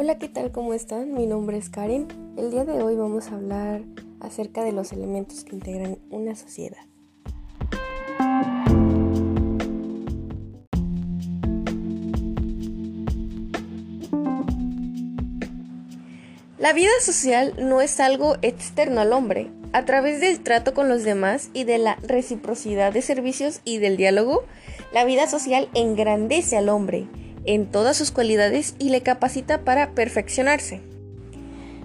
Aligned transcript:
Hola, 0.00 0.16
¿qué 0.16 0.28
tal? 0.28 0.52
¿Cómo 0.52 0.74
están? 0.74 1.12
Mi 1.12 1.26
nombre 1.26 1.58
es 1.58 1.70
Karen. 1.70 2.06
El 2.36 2.52
día 2.52 2.64
de 2.64 2.80
hoy 2.84 2.94
vamos 2.94 3.32
a 3.32 3.34
hablar 3.34 3.82
acerca 4.20 4.62
de 4.62 4.70
los 4.70 4.92
elementos 4.92 5.42
que 5.42 5.56
integran 5.56 5.98
una 6.08 6.36
sociedad. 6.36 6.78
La 16.58 16.72
vida 16.72 16.92
social 17.00 17.54
no 17.58 17.80
es 17.80 17.98
algo 17.98 18.36
externo 18.40 19.00
al 19.00 19.12
hombre. 19.12 19.50
A 19.72 19.84
través 19.84 20.20
del 20.20 20.38
trato 20.44 20.74
con 20.74 20.88
los 20.88 21.02
demás 21.02 21.50
y 21.54 21.64
de 21.64 21.78
la 21.78 21.96
reciprocidad 21.96 22.92
de 22.92 23.02
servicios 23.02 23.62
y 23.64 23.78
del 23.78 23.96
diálogo, 23.96 24.44
la 24.92 25.04
vida 25.04 25.26
social 25.26 25.68
engrandece 25.74 26.56
al 26.56 26.68
hombre 26.68 27.08
en 27.48 27.64
todas 27.64 27.96
sus 27.96 28.10
cualidades 28.10 28.74
y 28.78 28.90
le 28.90 29.00
capacita 29.00 29.62
para 29.62 29.92
perfeccionarse. 29.92 30.82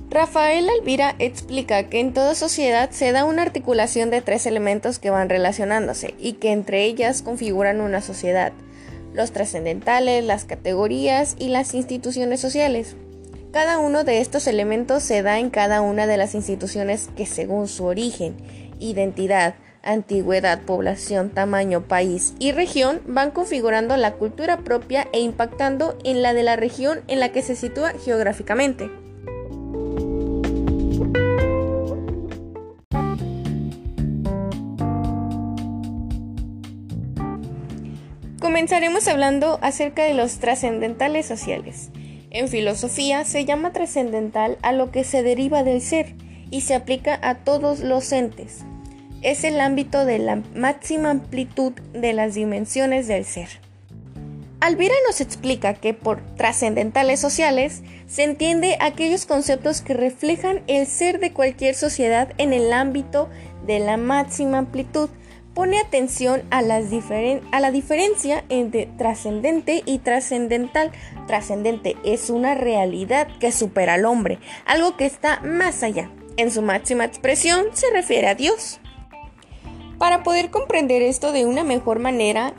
Rafael 0.10 0.68
Alvira 0.70 1.16
explica 1.20 1.88
que 1.90 2.02
en 2.02 2.14
toda 2.14 2.36
sociedad 2.36 2.92
se 2.92 3.14
da 3.14 3.24
una 3.24 3.44
articulación 3.44 4.10
de 4.10 4.22
tres 4.22 4.46
elementos 4.46 5.00
que 5.00 5.10
van 5.10 5.30
relacionándose 5.30 6.16
y 6.20 6.34
que 6.34 6.52
entre 6.52 6.84
ellas 6.84 7.22
configuran 7.22 7.80
una 7.80 8.02
sociedad, 8.02 8.52
los 9.14 9.32
trascendentales, 9.32 10.26
las 10.26 10.44
categorías 10.44 11.38
y 11.40 11.48
las 11.48 11.74
instituciones 11.74 12.42
sociales. 12.42 12.98
Cada 13.54 13.80
uno 13.80 14.04
de 14.04 14.20
estos 14.20 14.48
elementos 14.48 15.02
se 15.02 15.22
da 15.22 15.40
en 15.40 15.50
cada 15.50 15.80
una 15.80 16.08
de 16.08 16.18
las 16.18 16.36
instituciones 16.36 17.10
que 17.16 17.26
según 17.26 17.70
su 17.70 17.86
origen, 17.86 18.36
identidad, 18.80 19.56
antigüedad, 19.84 20.62
población, 20.62 21.30
tamaño, 21.30 21.82
país 21.82 22.34
y 22.40 22.52
región 22.52 23.02
van 23.06 23.32
configurando 23.32 23.96
la 23.98 24.14
cultura 24.14 24.58
propia 24.58 25.08
e 25.14 25.20
impactando 25.20 25.98
en 26.04 26.22
la 26.22 26.34
de 26.34 26.44
la 26.44 26.56
región 26.56 27.02
en 27.08 27.20
la 27.20 27.32
que 27.32 27.42
se 27.42 27.56
sitúa 27.56 27.92
geográficamente. 28.04 28.90
Comenzaremos 38.40 39.08
hablando 39.08 39.60
acerca 39.62 40.04
de 40.04 40.14
los 40.14 40.40
trascendentales 40.40 41.26
sociales. 41.26 41.90
En 42.30 42.48
filosofía 42.48 43.26
se 43.26 43.46
llama 43.46 43.72
trascendental 43.72 44.58
a 44.62 44.72
lo 44.74 44.92
que 44.92 45.04
se 45.04 45.24
deriva 45.24 45.64
del 45.64 45.82
ser 45.82 46.16
y 46.50 46.62
se 46.62 46.76
aplica 46.76 47.20
a 47.22 47.36
todos 47.36 47.80
los 47.80 48.12
entes, 48.12 48.66
es 49.24 49.44
el 49.44 49.60
ámbito 49.60 50.06
de 50.06 50.20
la 50.20 50.42
máxima 50.56 51.10
amplitud 51.10 51.74
de 51.94 52.14
las 52.14 52.36
dimensiones 52.36 53.08
del 53.08 53.26
ser. 53.26 53.50
Alvira 54.60 54.96
nos 55.06 55.20
explica 55.20 55.74
que 55.74 55.94
por 55.94 56.22
trascendentales 56.38 57.20
sociales 57.20 57.82
se 58.08 58.24
entiende 58.24 58.78
aquellos 58.80 59.26
conceptos 59.26 59.82
que 59.82 59.94
reflejan 59.94 60.62
el 60.68 60.88
ser 60.88 61.20
de 61.20 61.34
cualquier 61.34 61.76
sociedad 61.76 62.32
en 62.38 62.54
el 62.54 62.72
ámbito 62.72 63.30
de 63.66 63.80
la 63.80 63.98
máxima 63.98 64.60
amplitud. 64.60 65.10
Pone 65.54 65.80
atención 65.80 66.44
a, 66.50 66.60
a 66.60 67.60
la 67.60 67.72
diferencia 67.72 68.46
entre 68.48 68.86
trascendente 68.98 69.84
y 69.86 70.00
trascendental. 70.00 70.92
Trascendente 71.28 71.98
es 72.06 72.30
una 72.30 72.56
realidad 72.56 73.28
que 73.40 73.52
supera 73.52 73.96
al 73.96 74.06
hombre, 74.06 74.40
algo 74.66 74.96
que 74.96 75.06
está 75.06 75.42
más 75.42 75.84
allá. 75.84 76.10
En 76.38 76.52
su 76.52 76.62
máxima 76.62 77.04
expresión 77.04 77.66
se 77.74 77.92
refiere 77.92 78.28
a 78.28 78.36
Dios. 78.36 78.80
Para 80.04 80.22
poder 80.22 80.52
comprender 80.52 81.02
esto 81.02 81.32
de 81.32 81.46
una 81.46 81.64
mejor 81.64 82.00
manera, 82.00 82.54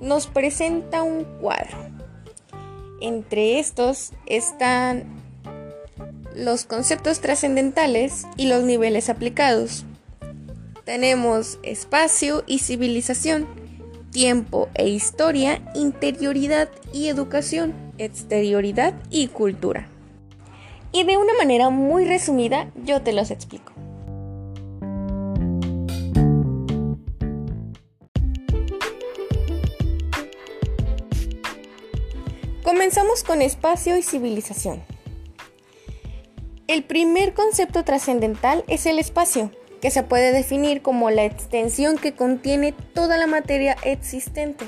nos 0.00 0.26
presenta 0.26 1.04
un 1.04 1.22
cuadro. 1.40 1.76
Entre 3.00 3.60
estos 3.60 4.10
están 4.26 5.04
los 6.34 6.64
conceptos 6.64 7.20
trascendentales 7.20 8.26
y 8.36 8.48
los 8.48 8.64
niveles 8.64 9.10
aplicados. 9.10 9.84
Tenemos 10.84 11.60
espacio 11.62 12.42
y 12.48 12.58
civilización, 12.58 13.46
tiempo 14.10 14.68
e 14.74 14.88
historia, 14.88 15.62
interioridad 15.76 16.68
y 16.92 17.06
educación, 17.06 17.74
exterioridad 17.98 18.92
y 19.08 19.28
cultura. 19.28 19.86
Y 20.90 21.04
de 21.04 21.16
una 21.16 21.34
manera 21.34 21.70
muy 21.70 22.06
resumida 22.06 22.72
yo 22.84 23.02
te 23.02 23.12
los 23.12 23.30
explico. 23.30 23.71
Comenzamos 32.82 33.22
con 33.22 33.42
espacio 33.42 33.96
y 33.96 34.02
civilización. 34.02 34.82
El 36.66 36.82
primer 36.82 37.32
concepto 37.32 37.84
trascendental 37.84 38.64
es 38.66 38.86
el 38.86 38.98
espacio, 38.98 39.52
que 39.80 39.92
se 39.92 40.02
puede 40.02 40.32
definir 40.32 40.82
como 40.82 41.08
la 41.08 41.24
extensión 41.24 41.96
que 41.96 42.16
contiene 42.16 42.72
toda 42.72 43.18
la 43.18 43.28
materia 43.28 43.76
existente. 43.84 44.64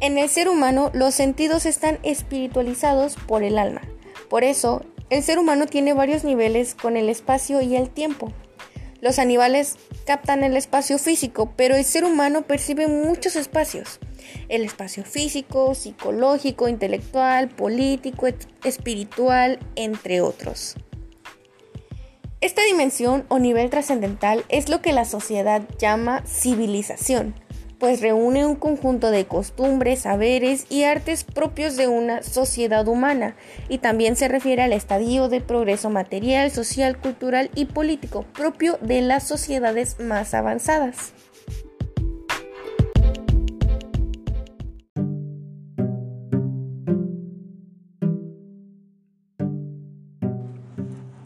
En 0.00 0.16
el 0.16 0.30
ser 0.30 0.48
humano 0.48 0.90
los 0.94 1.14
sentidos 1.14 1.66
están 1.66 1.98
espiritualizados 2.02 3.16
por 3.16 3.42
el 3.42 3.58
alma. 3.58 3.82
Por 4.30 4.42
eso, 4.42 4.82
el 5.10 5.22
ser 5.22 5.38
humano 5.38 5.66
tiene 5.66 5.92
varios 5.92 6.24
niveles 6.24 6.74
con 6.74 6.96
el 6.96 7.10
espacio 7.10 7.60
y 7.60 7.76
el 7.76 7.90
tiempo. 7.90 8.32
Los 9.02 9.18
animales 9.18 9.76
captan 10.06 10.44
el 10.44 10.56
espacio 10.56 10.98
físico, 10.98 11.52
pero 11.56 11.76
el 11.76 11.84
ser 11.84 12.06
humano 12.06 12.40
percibe 12.46 12.86
muchos 12.86 13.36
espacios 13.36 14.00
el 14.48 14.62
espacio 14.62 15.04
físico, 15.04 15.74
psicológico, 15.74 16.68
intelectual, 16.68 17.48
político, 17.48 18.26
espiritual, 18.64 19.58
entre 19.76 20.20
otros. 20.20 20.76
Esta 22.40 22.62
dimensión 22.64 23.24
o 23.28 23.38
nivel 23.38 23.70
trascendental 23.70 24.44
es 24.48 24.68
lo 24.68 24.82
que 24.82 24.92
la 24.92 25.04
sociedad 25.04 25.62
llama 25.78 26.24
civilización, 26.26 27.36
pues 27.82 28.00
reúne 28.00 28.46
un 28.46 28.54
conjunto 28.56 29.10
de 29.10 29.26
costumbres, 29.26 30.02
saberes 30.02 30.66
y 30.68 30.84
artes 30.84 31.24
propios 31.24 31.76
de 31.76 31.88
una 31.88 32.22
sociedad 32.22 32.86
humana, 32.86 33.34
y 33.68 33.78
también 33.78 34.14
se 34.14 34.28
refiere 34.28 34.62
al 34.62 34.72
estadio 34.72 35.28
de 35.28 35.40
progreso 35.40 35.90
material, 35.90 36.50
social, 36.50 36.96
cultural 36.96 37.50
y 37.54 37.66
político 37.66 38.24
propio 38.34 38.78
de 38.82 39.02
las 39.02 39.26
sociedades 39.26 39.98
más 39.98 40.32
avanzadas. 40.34 41.12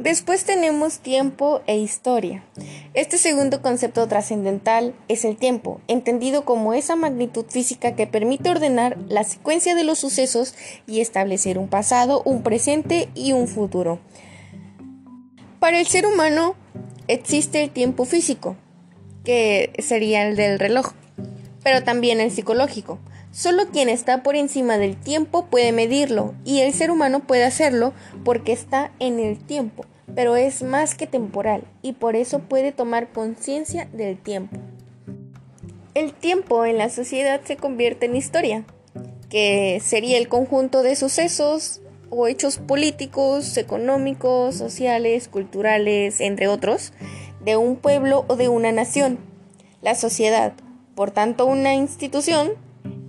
Después 0.07 0.45
tenemos 0.45 1.01
tiempo 1.01 1.63
e 1.67 1.79
historia. 1.79 2.45
Este 2.95 3.19
segundo 3.19 3.61
concepto 3.61 4.07
trascendental 4.07 4.95
es 5.09 5.25
el 5.25 5.37
tiempo, 5.37 5.81
entendido 5.89 6.45
como 6.45 6.75
esa 6.75 6.95
magnitud 6.95 7.45
física 7.49 7.97
que 7.97 8.07
permite 8.07 8.49
ordenar 8.49 8.97
la 9.09 9.25
secuencia 9.25 9.75
de 9.75 9.83
los 9.83 9.99
sucesos 9.99 10.55
y 10.87 11.01
establecer 11.01 11.59
un 11.59 11.67
pasado, 11.67 12.23
un 12.25 12.45
presente 12.45 13.09
y 13.17 13.33
un 13.33 13.49
futuro. 13.49 13.99
Para 15.59 15.81
el 15.81 15.89
ser 15.89 16.07
humano 16.07 16.55
existe 17.09 17.65
el 17.65 17.71
tiempo 17.71 18.05
físico, 18.05 18.55
que 19.25 19.73
sería 19.81 20.29
el 20.29 20.37
del 20.37 20.61
reloj, 20.61 20.93
pero 21.65 21.83
también 21.83 22.21
el 22.21 22.31
psicológico. 22.31 23.01
Solo 23.33 23.71
quien 23.73 23.89
está 23.89 24.23
por 24.23 24.37
encima 24.37 24.79
del 24.79 24.97
tiempo 24.97 25.47
puede 25.47 25.73
medirlo 25.73 26.37
y 26.45 26.61
el 26.61 26.73
ser 26.75 26.93
humano 26.93 27.27
puede 27.27 27.43
hacerlo 27.43 27.93
porque 28.25 28.53
está 28.53 28.93
en 29.01 29.19
el 29.19 29.45
tiempo 29.45 29.85
pero 30.15 30.37
es 30.37 30.63
más 30.63 30.95
que 30.95 31.07
temporal 31.07 31.65
y 31.83 31.93
por 31.93 32.17
eso 32.17 32.41
puede 32.41 32.73
tomar 32.73 33.13
conciencia 33.13 33.89
del 33.93 34.19
tiempo. 34.19 34.57
El 35.95 36.13
tiempo 36.13 36.65
en 36.65 36.79
la 36.79 36.91
sociedad 36.91 37.41
se 37.45 37.57
convierte 37.57 38.07
en 38.07 38.17
historia, 38.17 38.65
que 39.31 39.81
sería 39.83 40.19
el 40.19 40.29
conjunto 40.29 40.83
de 40.83 40.95
sucesos 40.95 41.81
o 42.11 42.27
hechos 42.29 42.59
políticos, 42.59 43.57
económicos, 43.57 44.55
sociales, 44.55 45.29
culturales, 45.29 46.21
entre 46.21 46.49
otros, 46.49 46.93
de 47.45 47.57
un 47.57 47.77
pueblo 47.77 48.25
o 48.29 48.37
de 48.37 48.49
una 48.49 48.73
nación. 48.73 49.19
La 49.83 49.95
sociedad, 49.95 50.53
por 50.95 51.11
tanto 51.11 51.47
una 51.47 51.75
institución, 51.75 52.53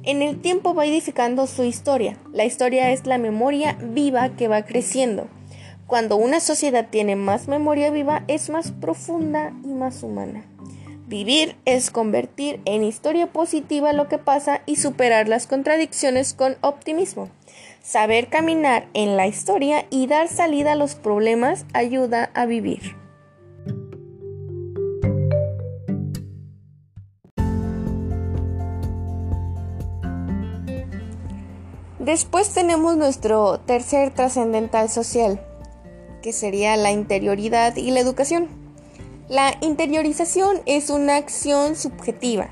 en 0.03 0.21
el 0.21 0.39
tiempo 0.39 0.73
va 0.73 0.85
edificando 0.85 1.45
su 1.47 1.63
historia. 1.63 2.17
La 2.31 2.45
historia 2.45 2.91
es 2.91 3.05
la 3.05 3.17
memoria 3.17 3.77
viva 3.81 4.35
que 4.38 4.47
va 4.47 4.63
creciendo 4.63 5.27
cuando 5.88 6.18
una 6.18 6.42
sociedad 6.42 6.88
tiene 6.89 7.16
más 7.16 7.48
memoria 7.48 7.89
viva, 7.89 8.24
es 8.28 8.50
más 8.50 8.72
profunda 8.74 9.54
y 9.63 9.69
más 9.69 10.04
humana. 10.04 10.45
Vivir 11.07 11.56
es 11.63 11.89
convertir 11.89 12.60
en 12.66 12.84
historia 12.84 13.28
positiva 13.28 13.94
lo 13.94 14.10
que 14.10 14.18
pasa 14.18 14.62
y 14.66 14.75
superar 14.75 15.30
las 15.30 15.48
contradicciones 15.48 16.34
con 16.34 16.57
optimismo. 16.60 17.30
Saber 17.81 18.28
caminar 18.28 18.89
en 18.94 19.16
la 19.16 19.28
historia 19.28 19.86
y 19.89 20.07
dar 20.07 20.28
salida 20.28 20.74
a 20.74 20.75
los 20.75 20.95
problemas 20.95 21.66
ayuda 21.74 22.31
a 22.34 22.45
vivir. 22.45 22.98
Después 32.00 32.54
tenemos 32.54 32.98
nuestro 32.98 33.60
tercer 33.62 34.13
trascendental 34.13 34.89
social, 34.89 35.42
que 36.27 36.33
sería 36.33 36.75
la 36.75 36.91
interioridad 36.91 37.77
y 37.77 37.89
la 37.89 38.01
educación. 38.01 38.50
La 39.29 39.56
interiorización 39.62 40.62
es 40.65 40.89
una 40.89 41.15
acción 41.15 41.77
subjetiva, 41.77 42.50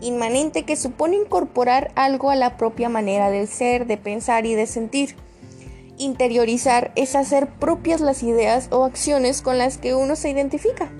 inmanente 0.00 0.62
que 0.62 0.76
supone 0.76 1.16
incorporar 1.16 1.90
algo 1.96 2.30
a 2.30 2.36
la 2.36 2.56
propia 2.56 2.88
manera 2.88 3.28
del 3.28 3.48
ser, 3.48 3.88
de 3.88 3.96
pensar 3.96 4.46
y 4.46 4.54
de 4.54 4.68
sentir. 4.68 5.16
Interiorizar 5.98 6.92
es 6.94 7.16
hacer 7.16 7.48
propias 7.48 8.00
las 8.00 8.22
ideas 8.22 8.68
o 8.70 8.84
acciones 8.84 9.42
con 9.42 9.58
las 9.58 9.76
que 9.76 9.96
uno 9.96 10.14
se 10.14 10.30
identifica. 10.30 10.92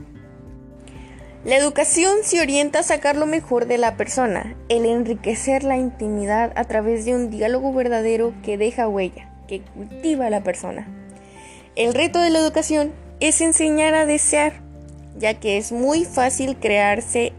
La 1.44 1.56
educación 1.56 2.17
se 2.25 2.40
orienta 2.40 2.81
a 2.81 2.82
sacar 2.82 3.14
lo 3.14 3.26
mejor 3.26 3.67
de 3.67 3.78
la 3.78 3.96
persona, 3.96 4.56
el 4.69 4.84
enriquecer 4.84 5.62
la 5.62 5.76
intimidad 5.76 6.52
a 6.56 6.64
través 6.64 7.05
de 7.05 7.14
un 7.14 7.31
diálogo 7.31 7.73
verdadero 7.73 8.34
que 8.43 8.58
deja 8.58 8.88
huella, 8.88 9.31
que 9.46 9.62
cultiva 9.62 10.26
a 10.26 10.31
la 10.31 10.43
persona. 10.43 11.06
El 11.76 11.93
reto 11.93 12.20
de 12.20 12.31
la 12.31 12.38
educación 12.38 12.94
es 13.20 13.43
enseñar 13.43 13.94
a 13.94 14.06
desear, 14.06 14.55
ya 15.19 15.34
que 15.34 15.58
es 15.58 15.73
muy 15.73 16.06
fácil 16.06 16.56
crearse 16.56 17.34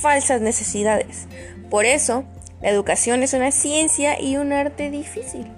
falsas 0.00 0.40
necesidades. 0.40 1.26
Por 1.68 1.84
eso, 1.84 2.22
la 2.60 2.70
educación 2.70 3.24
es 3.24 3.34
una 3.34 3.50
ciencia 3.50 4.20
y 4.20 4.36
un 4.36 4.52
arte 4.52 4.88
difícil. 4.88 5.48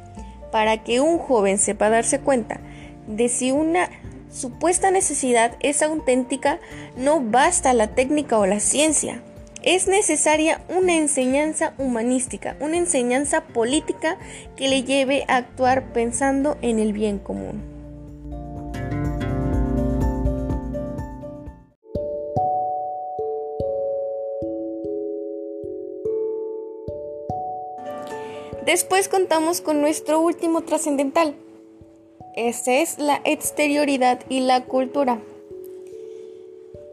Para 0.51 0.83
que 0.83 1.03
un 1.03 1.19
joven 1.19 1.59
sepa 1.59 1.91
darse 1.91 2.19
cuenta 2.19 2.61
de 3.07 3.29
si 3.29 3.53
una 3.53 3.91
supuesta 4.33 4.91
necesidad 4.91 5.59
es 5.61 5.83
auténtica, 5.83 6.61
no 6.97 7.21
basta 7.21 7.75
la 7.75 7.89
técnica 7.89 8.39
o 8.39 8.47
la 8.47 8.61
ciencia. 8.61 9.21
Es 9.63 9.87
necesaria 9.87 10.63
una 10.71 10.97
enseñanza 10.97 11.75
humanística, 11.77 12.57
una 12.61 12.79
enseñanza 12.79 13.43
política 13.43 14.17
que 14.57 14.69
le 14.69 14.83
lleve 14.83 15.27
a 15.29 15.37
actuar 15.37 15.93
pensando 15.93 16.57
en 16.63 16.79
el 16.79 16.95
bien 16.95 17.19
común. 17.19 17.74
Después 28.65 29.09
contamos 29.09 29.61
con 29.61 29.83
nuestro 29.83 30.21
último 30.21 30.63
trascendental. 30.63 31.35
Este 32.35 32.81
es 32.81 32.99
la 32.99 33.21
exterioridad 33.25 34.21
y 34.31 34.41
la 34.41 34.65
cultura. 34.65 35.21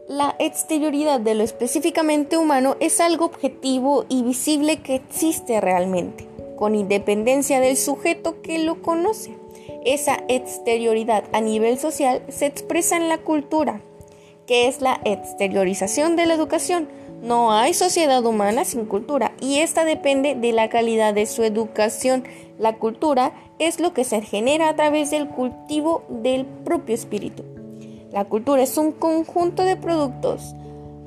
La 0.06 0.36
exterioridad 0.38 1.18
de 1.18 1.34
lo 1.34 1.42
específicamente 1.42 2.36
humano 2.36 2.76
es 2.80 3.00
algo 3.00 3.24
objetivo 3.24 4.04
y 4.10 4.22
visible 4.22 4.82
que 4.82 4.96
existe 4.96 5.62
realmente, 5.62 6.26
con 6.56 6.74
independencia 6.74 7.58
del 7.58 7.78
sujeto 7.78 8.42
que 8.42 8.58
lo 8.58 8.82
conoce. 8.82 9.34
Esa 9.86 10.22
exterioridad 10.28 11.24
a 11.32 11.40
nivel 11.40 11.78
social 11.78 12.22
se 12.28 12.44
expresa 12.44 12.98
en 12.98 13.08
la 13.08 13.16
cultura, 13.16 13.80
que 14.46 14.68
es 14.68 14.82
la 14.82 15.00
exteriorización 15.04 16.16
de 16.16 16.26
la 16.26 16.34
educación, 16.34 16.86
no 17.22 17.52
hay 17.52 17.72
sociedad 17.72 18.26
humana 18.26 18.64
sin 18.64 18.84
cultura 18.84 19.32
y 19.40 19.60
esta 19.60 19.84
depende 19.84 20.34
de 20.34 20.52
la 20.52 20.68
calidad 20.68 21.14
de 21.14 21.26
su 21.26 21.44
educación. 21.44 22.24
La 22.58 22.78
cultura 22.78 23.32
es 23.60 23.78
lo 23.78 23.94
que 23.94 24.02
se 24.02 24.20
genera 24.22 24.68
a 24.68 24.74
través 24.74 25.12
del 25.12 25.28
cultivo 25.28 26.02
del 26.08 26.44
propio 26.44 26.96
espíritu. 26.96 27.44
La 28.10 28.24
cultura 28.24 28.62
es 28.62 28.76
un 28.76 28.90
conjunto 28.90 29.62
de 29.62 29.76
productos, 29.76 30.56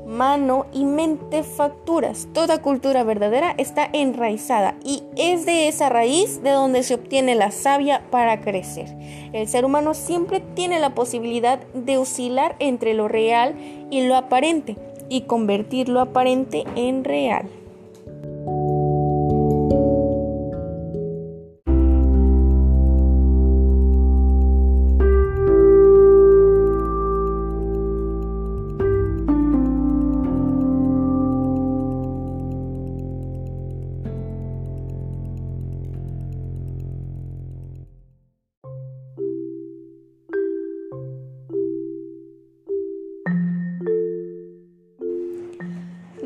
mano 0.07 0.67
y 0.71 0.85
mente 0.85 1.43
facturas. 1.43 2.29
Toda 2.31 2.61
cultura 2.61 3.03
verdadera 3.03 3.53
está 3.57 3.89
enraizada 3.91 4.75
y 4.85 5.03
es 5.17 5.45
de 5.45 5.67
esa 5.67 5.89
raíz 5.89 6.41
de 6.41 6.51
donde 6.51 6.83
se 6.83 6.93
obtiene 6.93 7.35
la 7.35 7.51
savia 7.51 8.03
para 8.09 8.39
crecer. 8.39 8.87
El 9.33 9.49
ser 9.49 9.65
humano 9.65 9.93
siempre 9.93 10.39
tiene 10.39 10.79
la 10.79 10.95
posibilidad 10.95 11.59
de 11.73 11.97
oscilar 11.97 12.55
entre 12.59 12.93
lo 12.93 13.09
real 13.09 13.53
y 13.91 14.07
lo 14.07 14.15
aparente 14.15 14.77
y 15.09 15.21
convertir 15.21 15.89
lo 15.89 16.01
aparente 16.01 16.65
en 16.75 17.03
real. 17.03 17.49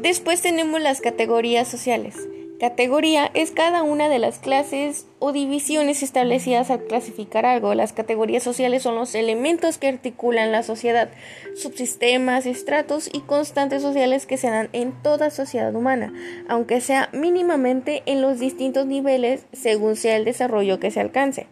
Después 0.10 0.42
tenemos 0.42 0.82
las 0.82 1.02
categorías 1.02 1.68
sociales. 1.68 2.16
Categoría 2.60 3.30
es 3.36 3.52
cada 3.52 3.84
una 3.84 4.10
de 4.10 4.18
las 4.18 4.40
clases 4.40 5.06
o 5.20 5.32
divisiones 5.32 6.02
establecidas 6.02 6.72
al 6.72 6.84
clasificar 6.86 7.46
algo. 7.46 7.76
Las 7.76 7.94
categorías 7.94 8.42
sociales 8.42 8.82
son 8.82 8.96
los 8.96 9.14
elementos 9.14 9.78
que 9.78 9.88
articulan 9.88 10.52
la 10.52 10.64
sociedad, 10.64 11.12
subsistemas, 11.56 12.48
estratos 12.48 13.08
y 13.14 13.20
constantes 13.20 13.84
sociales 13.84 14.26
que 14.26 14.38
se 14.38 14.50
dan 14.50 14.70
en 14.74 14.94
toda 15.04 15.30
sociedad 15.30 15.76
humana, 15.76 16.12
aunque 16.48 16.82
sea 16.82 17.10
mínimamente 17.14 18.02
en 18.08 18.24
los 18.24 18.40
distintos 18.40 18.88
niveles 18.88 19.46
según 19.54 19.96
sea 19.96 20.16
el 20.16 20.26
desarrollo 20.26 20.80
que 20.80 20.90
se 20.90 21.02
alcance. 21.02 21.46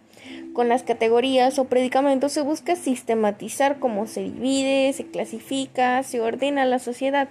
Con 0.53 0.67
las 0.67 0.81
categorías 0.81 1.59
o 1.59 1.65
predicamentos 1.65 2.31
se 2.31 2.41
busca 2.41 2.75
sistematizar 2.75 3.77
cómo 3.77 4.07
se 4.07 4.21
divide, 4.21 4.91
se 4.93 5.05
clasifica, 5.05 6.01
se 6.01 6.21
ordena 6.21 6.65
la 6.65 6.79
sociedad. 6.79 7.29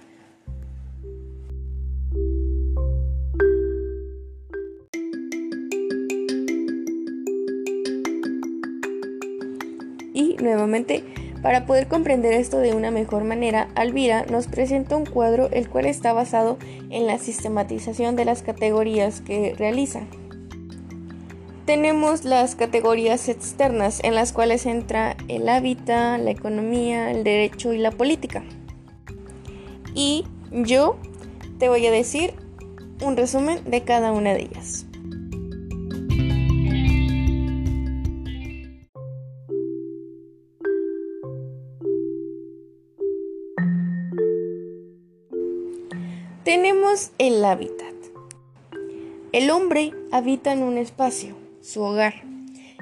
Nuevamente, 10.41 11.03
para 11.41 11.65
poder 11.65 11.87
comprender 11.87 12.33
esto 12.33 12.57
de 12.57 12.73
una 12.73 12.91
mejor 12.91 13.23
manera, 13.23 13.69
Alvira 13.75 14.25
nos 14.25 14.47
presenta 14.47 14.97
un 14.97 15.05
cuadro 15.05 15.49
el 15.51 15.69
cual 15.69 15.85
está 15.85 16.11
basado 16.11 16.57
en 16.89 17.05
la 17.05 17.19
sistematización 17.19 18.15
de 18.15 18.25
las 18.25 18.41
categorías 18.41 19.21
que 19.21 19.53
realiza. 19.57 20.01
Tenemos 21.65 22.23
las 22.23 22.55
categorías 22.55 23.29
externas 23.29 23.99
en 24.03 24.15
las 24.15 24.33
cuales 24.33 24.65
entra 24.65 25.15
el 25.27 25.47
hábitat, 25.49 26.19
la 26.19 26.31
economía, 26.31 27.11
el 27.11 27.23
derecho 27.23 27.73
y 27.73 27.77
la 27.77 27.91
política. 27.91 28.43
Y 29.93 30.25
yo 30.51 30.97
te 31.59 31.69
voy 31.69 31.85
a 31.85 31.91
decir 31.91 32.33
un 33.01 33.15
resumen 33.15 33.63
de 33.65 33.83
cada 33.83 34.11
una 34.11 34.33
de 34.33 34.43
ellas. 34.43 34.86
Tenemos 46.47 47.11
el 47.17 47.43
hábitat. 47.43 47.93
El 49.33 49.49
hombre 49.49 49.91
habita 50.13 50.53
en 50.53 50.63
un 50.63 50.77
espacio, 50.77 51.35
su 51.59 51.81
hogar. 51.81 52.23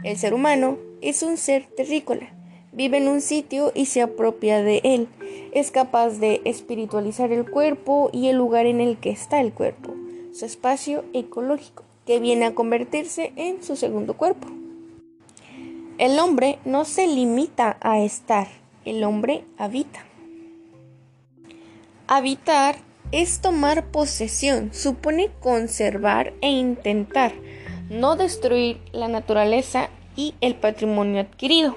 El 0.04 0.18
ser 0.18 0.36
humano 0.36 0.78
es 1.02 1.24
un 1.24 1.36
ser 1.36 1.66
terrícola. 1.76 2.32
Vive 2.74 2.98
en 2.98 3.08
un 3.08 3.22
sitio 3.22 3.72
y 3.74 3.88
se 3.88 4.04
apropia 4.04 4.62
de 4.62 4.82
él. 4.84 5.08
Es 5.52 5.72
capaz 5.72 6.20
de 6.20 6.42
espiritualizar 6.46 7.32
el 7.32 7.50
cuerpo 7.50 8.12
y 8.14 8.28
el 8.28 8.38
lugar 8.38 8.68
en 8.68 8.82
el 8.82 9.00
que 9.00 9.10
está 9.10 9.42
el 9.42 9.52
cuerpo, 9.52 9.96
su 10.32 10.46
espacio 10.46 11.04
ecológico, 11.14 11.86
que 12.06 12.20
viene 12.20 12.46
a 12.46 12.54
convertirse 12.54 13.34
en 13.36 13.64
su 13.64 13.76
segundo 13.76 14.16
cuerpo. 14.16 14.48
El 15.98 16.20
hombre 16.20 16.60
no 16.66 16.86
se 16.86 17.08
limita 17.08 17.78
a 17.82 18.00
estar, 18.00 18.48
el 18.86 19.04
hombre 19.04 19.44
habita. 19.58 20.06
Habitar 22.06 22.85
es 23.12 23.40
tomar 23.40 23.86
posesión, 23.88 24.74
supone 24.74 25.32
conservar 25.40 26.34
e 26.42 26.50
intentar 26.50 27.34
no 27.90 28.16
destruir 28.16 28.82
la 28.92 29.08
naturaleza 29.08 29.90
y 30.16 30.34
el 30.42 30.56
patrimonio 30.56 31.22
adquirido. 31.22 31.76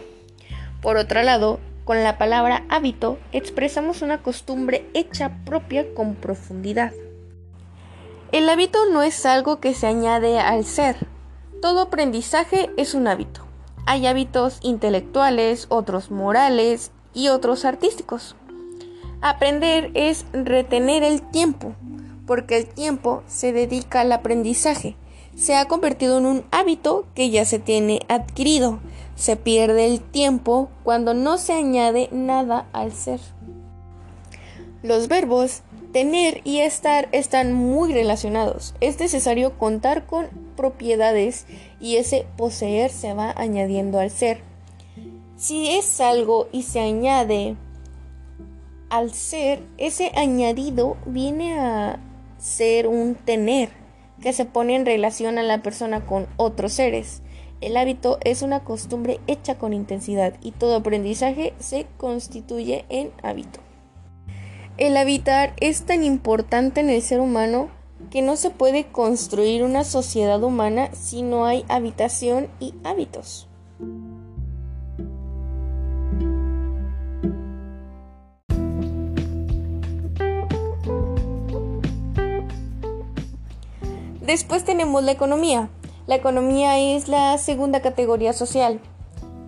Por 0.80 0.96
otro 0.96 1.22
lado, 1.22 1.60
con 1.84 2.02
la 2.02 2.18
palabra 2.18 2.64
hábito 2.68 3.18
expresamos 3.32 4.02
una 4.02 4.22
costumbre 4.22 4.86
hecha 4.94 5.38
propia 5.44 5.94
con 5.94 6.14
profundidad. 6.14 6.92
El 8.30 8.48
hábito 8.48 8.78
no 8.92 9.02
es 9.02 9.24
algo 9.24 9.58
que 9.58 9.72
se 9.74 9.86
añade 9.86 10.38
al 10.38 10.64
ser. 10.64 10.96
Todo 11.62 11.80
aprendizaje 11.80 12.70
es 12.76 12.94
un 12.94 13.08
hábito. 13.08 13.46
Hay 13.86 14.06
hábitos 14.06 14.58
intelectuales, 14.62 15.66
otros 15.70 16.10
morales 16.10 16.92
y 17.14 17.28
otros 17.28 17.64
artísticos. 17.64 18.36
Aprender 19.20 19.90
es 19.94 20.26
retener 20.32 21.02
el 21.02 21.22
tiempo, 21.22 21.74
porque 22.24 22.56
el 22.56 22.66
tiempo 22.66 23.24
se 23.26 23.52
dedica 23.52 24.00
al 24.02 24.12
aprendizaje. 24.12 24.96
se 25.34 25.54
ha 25.54 25.66
convertido 25.66 26.18
en 26.18 26.26
un 26.26 26.44
hábito 26.50 27.06
que 27.14 27.30
ya 27.30 27.44
se 27.44 27.60
tiene 27.60 28.00
adquirido. 28.08 28.80
Se 29.14 29.36
pierde 29.36 29.86
el 29.86 30.00
tiempo 30.00 30.68
cuando 30.82 31.14
no 31.14 31.38
se 31.38 31.52
añade 31.52 32.08
nada 32.10 32.66
al 32.72 32.92
ser. 32.92 33.20
Los 34.82 35.06
verbos 35.06 35.62
tener 35.92 36.40
y 36.44 36.58
estar 36.58 37.08
están 37.12 37.52
muy 37.52 37.92
relacionados. 37.92 38.74
Es 38.80 38.98
necesario 38.98 39.58
contar 39.58 40.06
con 40.06 40.26
propiedades 40.56 41.46
y 41.80 41.96
ese 41.96 42.26
poseer 42.36 42.90
se 42.90 43.14
va 43.14 43.32
añadiendo 43.36 43.98
al 43.98 44.10
ser. 44.10 44.40
Si 45.36 45.70
es 45.70 46.00
algo 46.00 46.48
y 46.52 46.64
se 46.64 46.80
añade 46.80 47.56
al 48.90 49.12
ser, 49.12 49.62
ese 49.76 50.12
añadido 50.16 50.96
viene 51.06 51.58
a 51.58 52.00
ser 52.38 52.86
un 52.86 53.14
tener 53.14 53.70
que 54.20 54.32
se 54.32 54.44
pone 54.44 54.74
en 54.74 54.86
relación 54.86 55.38
a 55.38 55.42
la 55.42 55.62
persona 55.62 56.06
con 56.06 56.26
otros 56.36 56.72
seres. 56.72 57.22
El 57.60 57.76
hábito 57.76 58.18
es 58.24 58.42
una 58.42 58.64
costumbre 58.64 59.20
hecha 59.26 59.58
con 59.58 59.72
intensidad 59.72 60.34
y 60.40 60.52
todo 60.52 60.76
aprendizaje 60.76 61.54
se 61.58 61.86
constituye 61.96 62.84
en 62.88 63.10
hábito. 63.22 63.60
El 64.76 64.96
habitar 64.96 65.54
es 65.60 65.82
tan 65.82 66.04
importante 66.04 66.80
en 66.80 66.88
el 66.88 67.02
ser 67.02 67.20
humano 67.20 67.68
que 68.10 68.22
no 68.22 68.36
se 68.36 68.50
puede 68.50 68.84
construir 68.84 69.64
una 69.64 69.82
sociedad 69.82 70.42
humana 70.42 70.90
si 70.92 71.22
no 71.22 71.46
hay 71.46 71.64
habitación 71.68 72.48
y 72.60 72.74
hábitos. 72.84 73.48
Después 84.28 84.62
tenemos 84.62 85.02
la 85.04 85.12
economía. 85.12 85.70
La 86.06 86.14
economía 86.14 86.78
es 86.78 87.08
la 87.08 87.38
segunda 87.38 87.80
categoría 87.80 88.34
social. 88.34 88.78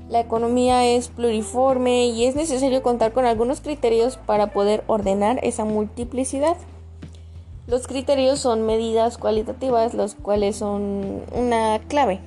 La 0.08 0.20
economía 0.20 0.86
es 0.86 1.08
pluriforme 1.08 2.06
y 2.06 2.24
es 2.24 2.34
necesario 2.34 2.82
contar 2.82 3.12
con 3.12 3.26
algunos 3.26 3.60
criterios 3.60 4.16
para 4.16 4.54
poder 4.54 4.82
ordenar 4.86 5.38
esa 5.42 5.66
multiplicidad. 5.66 6.56
Los 7.66 7.86
criterios 7.86 8.38
son 8.38 8.64
medidas 8.64 9.18
cualitativas, 9.18 9.92
los 9.92 10.14
cuales 10.14 10.56
son 10.56 11.24
una 11.34 11.78
clave. 11.80 12.20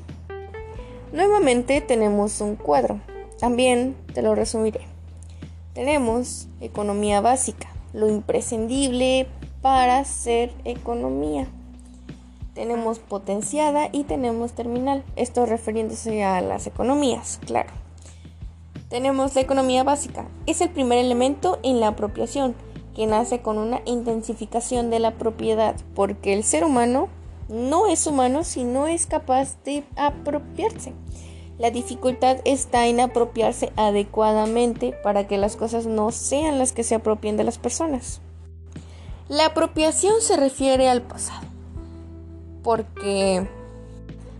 Nuevamente 1.12 1.82
tenemos 1.82 2.40
un 2.40 2.56
cuadro. 2.56 3.02
También 3.40 3.96
te 4.14 4.22
lo 4.22 4.36
resumiré. 4.36 4.82
Tenemos 5.74 6.48
economía 6.62 7.20
básica, 7.20 7.70
lo 7.94 8.08
imprescindible 8.10 9.26
para 9.64 10.06
ser 10.06 10.54
economía 10.66 11.48
tenemos 12.54 13.00
potenciada 13.00 13.90
y 13.92 14.04
tenemos 14.04 14.54
terminal. 14.54 15.04
Esto 15.16 15.46
refiriéndose 15.46 16.24
a 16.24 16.42
las 16.42 16.68
economías, 16.68 17.40
claro. 17.46 17.70
Tenemos 18.90 19.34
la 19.36 19.42
economía 19.42 19.84
básica. 19.84 20.28
Es 20.46 20.62
el 20.62 20.70
primer 20.70 21.00
elemento 21.00 21.60
en 21.64 21.80
la 21.80 21.90
apropiación, 21.90 22.56
que 22.96 23.08
nace 23.08 23.42
con 23.42 23.58
una 23.58 23.82
intensificación 23.86 24.92
de 24.92 25.00
la 25.00 25.12
propiedad, 25.12 25.76
porque 25.96 26.34
el 26.34 26.44
ser 26.44 26.64
humano 26.64 27.10
no 27.50 27.88
es 27.88 28.06
humano 28.06 28.44
si 28.44 28.64
no 28.64 28.88
es 28.88 29.08
capaz 29.08 29.58
de 29.64 29.84
apropiarse. 29.96 30.94
La 31.58 31.72
dificultad 31.72 32.38
está 32.46 32.88
en 32.88 33.00
apropiarse 33.00 33.72
adecuadamente 33.78 34.94
para 35.04 35.28
que 35.28 35.38
las 35.38 35.56
cosas 35.56 35.86
no 35.86 36.12
sean 36.12 36.60
las 36.60 36.72
que 36.72 36.84
se 36.84 36.96
apropien 36.96 37.38
de 37.38 37.44
las 37.44 37.58
personas. 37.58 38.22
La 39.28 39.48
apropiación 39.48 40.22
se 40.22 40.36
refiere 40.36 40.90
al 40.90 41.02
pasado 41.02 41.53
porque 42.64 43.48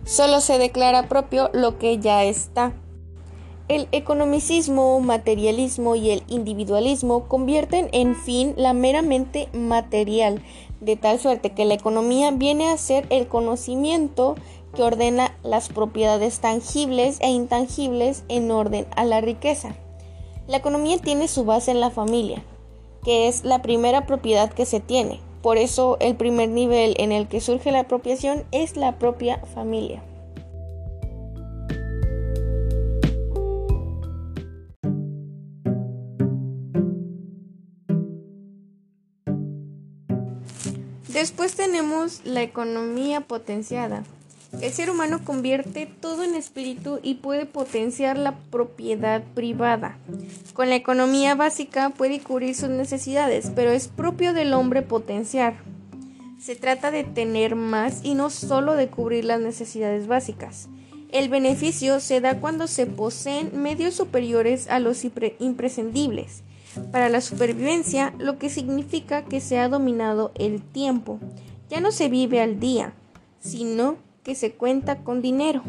solo 0.04 0.40
se 0.40 0.58
declara 0.58 1.08
propio 1.08 1.50
lo 1.52 1.78
que 1.78 1.98
ya 1.98 2.24
está. 2.24 2.72
El 3.68 3.88
economicismo, 3.92 5.00
materialismo 5.00 5.94
y 5.94 6.10
el 6.10 6.22
individualismo 6.28 7.28
convierten 7.28 7.88
en 7.92 8.14
fin 8.14 8.52
la 8.56 8.74
meramente 8.74 9.48
material, 9.54 10.42
de 10.80 10.96
tal 10.96 11.18
suerte 11.18 11.52
que 11.52 11.64
la 11.64 11.74
economía 11.74 12.30
viene 12.30 12.70
a 12.70 12.76
ser 12.76 13.06
el 13.08 13.26
conocimiento 13.26 14.34
que 14.74 14.82
ordena 14.82 15.34
las 15.42 15.68
propiedades 15.68 16.40
tangibles 16.40 17.18
e 17.20 17.30
intangibles 17.30 18.24
en 18.28 18.50
orden 18.50 18.86
a 18.96 19.04
la 19.04 19.22
riqueza. 19.22 19.74
La 20.46 20.58
economía 20.58 20.98
tiene 20.98 21.26
su 21.26 21.44
base 21.44 21.70
en 21.70 21.80
la 21.80 21.90
familia, 21.90 22.42
que 23.02 23.28
es 23.28 23.44
la 23.44 23.62
primera 23.62 24.06
propiedad 24.06 24.52
que 24.52 24.66
se 24.66 24.80
tiene. 24.80 25.20
Por 25.44 25.58
eso 25.58 25.98
el 26.00 26.16
primer 26.16 26.48
nivel 26.48 26.94
en 26.96 27.12
el 27.12 27.28
que 27.28 27.38
surge 27.38 27.70
la 27.70 27.80
apropiación 27.80 28.44
es 28.50 28.78
la 28.78 28.98
propia 28.98 29.44
familia. 29.44 30.02
Después 41.08 41.54
tenemos 41.54 42.24
la 42.24 42.40
economía 42.40 43.20
potenciada. 43.20 44.04
El 44.60 44.72
ser 44.72 44.90
humano 44.90 45.20
convierte 45.24 45.86
todo 45.86 46.22
en 46.24 46.34
espíritu 46.34 46.98
y 47.02 47.14
puede 47.16 47.46
potenciar 47.46 48.16
la 48.16 48.36
propiedad 48.50 49.22
privada. 49.34 49.98
Con 50.54 50.68
la 50.68 50.76
economía 50.76 51.34
básica 51.34 51.90
puede 51.90 52.20
cubrir 52.20 52.54
sus 52.54 52.70
necesidades, 52.70 53.50
pero 53.54 53.70
es 53.70 53.88
propio 53.88 54.32
del 54.32 54.54
hombre 54.54 54.82
potenciar. 54.82 55.56
Se 56.40 56.56
trata 56.56 56.90
de 56.90 57.04
tener 57.04 57.56
más 57.56 58.00
y 58.02 58.14
no 58.14 58.30
solo 58.30 58.74
de 58.74 58.88
cubrir 58.88 59.24
las 59.24 59.40
necesidades 59.40 60.06
básicas. 60.06 60.68
El 61.10 61.28
beneficio 61.28 62.00
se 62.00 62.20
da 62.20 62.40
cuando 62.40 62.66
se 62.66 62.86
poseen 62.86 63.62
medios 63.62 63.94
superiores 63.94 64.68
a 64.68 64.80
los 64.80 65.04
imprescindibles 65.04 66.42
para 66.90 67.08
la 67.08 67.20
supervivencia, 67.20 68.12
lo 68.18 68.38
que 68.38 68.50
significa 68.50 69.24
que 69.24 69.40
se 69.40 69.58
ha 69.58 69.68
dominado 69.68 70.32
el 70.34 70.60
tiempo. 70.60 71.20
Ya 71.70 71.80
no 71.80 71.92
se 71.92 72.08
vive 72.08 72.40
al 72.40 72.60
día, 72.60 72.92
sino 73.40 73.96
que 74.24 74.34
se 74.34 74.52
cuenta 74.52 75.04
con 75.04 75.22
dinero. 75.22 75.62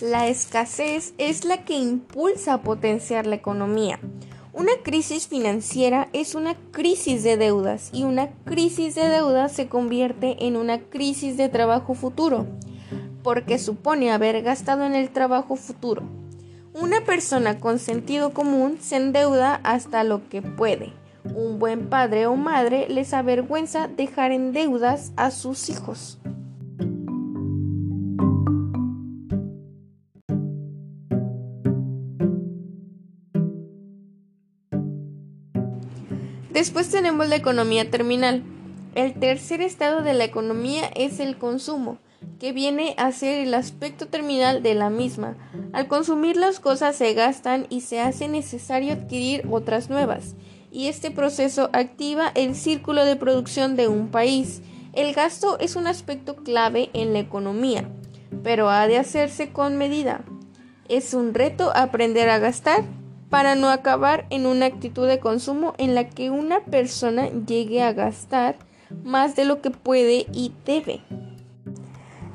La 0.00 0.26
escasez 0.26 1.14
es 1.16 1.44
la 1.44 1.64
que 1.64 1.78
impulsa 1.78 2.54
a 2.54 2.62
potenciar 2.62 3.26
la 3.26 3.36
economía. 3.36 4.00
Una 4.52 4.72
crisis 4.82 5.28
financiera 5.28 6.08
es 6.12 6.34
una 6.34 6.56
crisis 6.72 7.22
de 7.22 7.36
deudas 7.36 7.90
y 7.92 8.02
una 8.02 8.30
crisis 8.44 8.94
de 8.96 9.08
deudas 9.08 9.52
se 9.52 9.68
convierte 9.68 10.44
en 10.46 10.56
una 10.56 10.80
crisis 10.80 11.36
de 11.36 11.48
trabajo 11.48 11.94
futuro, 11.94 12.46
porque 13.22 13.58
supone 13.58 14.10
haber 14.10 14.42
gastado 14.42 14.84
en 14.84 14.94
el 14.94 15.10
trabajo 15.10 15.56
futuro. 15.56 16.02
Una 16.74 17.02
persona 17.02 17.60
con 17.60 17.78
sentido 17.78 18.34
común 18.34 18.78
se 18.80 18.96
endeuda 18.96 19.60
hasta 19.62 20.04
lo 20.04 20.28
que 20.28 20.42
puede. 20.42 20.92
Un 21.24 21.58
buen 21.58 21.88
padre 21.88 22.26
o 22.26 22.34
madre 22.34 22.88
les 22.88 23.14
avergüenza 23.14 23.88
dejar 23.88 24.32
en 24.32 24.52
deudas 24.52 25.12
a 25.16 25.30
sus 25.30 25.70
hijos. 25.70 26.18
Después 36.62 36.88
tenemos 36.90 37.28
la 37.28 37.34
economía 37.34 37.90
terminal. 37.90 38.44
El 38.94 39.14
tercer 39.14 39.60
estado 39.60 40.02
de 40.02 40.14
la 40.14 40.22
economía 40.22 40.84
es 40.94 41.18
el 41.18 41.36
consumo, 41.36 41.98
que 42.38 42.52
viene 42.52 42.94
a 42.98 43.10
ser 43.10 43.44
el 43.44 43.52
aspecto 43.54 44.06
terminal 44.06 44.62
de 44.62 44.74
la 44.76 44.88
misma. 44.88 45.36
Al 45.72 45.88
consumir 45.88 46.36
las 46.36 46.60
cosas 46.60 46.94
se 46.94 47.14
gastan 47.14 47.66
y 47.68 47.80
se 47.80 47.98
hace 47.98 48.28
necesario 48.28 48.92
adquirir 48.92 49.44
otras 49.50 49.90
nuevas, 49.90 50.36
y 50.70 50.86
este 50.86 51.10
proceso 51.10 51.68
activa 51.72 52.30
el 52.36 52.54
círculo 52.54 53.04
de 53.04 53.16
producción 53.16 53.74
de 53.74 53.88
un 53.88 54.12
país. 54.12 54.62
El 54.92 55.14
gasto 55.14 55.58
es 55.58 55.74
un 55.74 55.88
aspecto 55.88 56.36
clave 56.36 56.90
en 56.92 57.12
la 57.12 57.18
economía, 57.18 57.88
pero 58.44 58.70
ha 58.70 58.86
de 58.86 58.98
hacerse 58.98 59.50
con 59.50 59.78
medida. 59.78 60.24
Es 60.88 61.12
un 61.12 61.34
reto 61.34 61.72
aprender 61.74 62.30
a 62.30 62.38
gastar 62.38 62.84
para 63.32 63.54
no 63.54 63.70
acabar 63.70 64.26
en 64.28 64.44
una 64.44 64.66
actitud 64.66 65.08
de 65.08 65.18
consumo 65.18 65.72
en 65.78 65.94
la 65.94 66.06
que 66.10 66.28
una 66.28 66.60
persona 66.66 67.30
llegue 67.46 67.82
a 67.82 67.94
gastar 67.94 68.58
más 69.04 69.36
de 69.36 69.46
lo 69.46 69.62
que 69.62 69.70
puede 69.70 70.26
y 70.34 70.52
debe. 70.66 71.00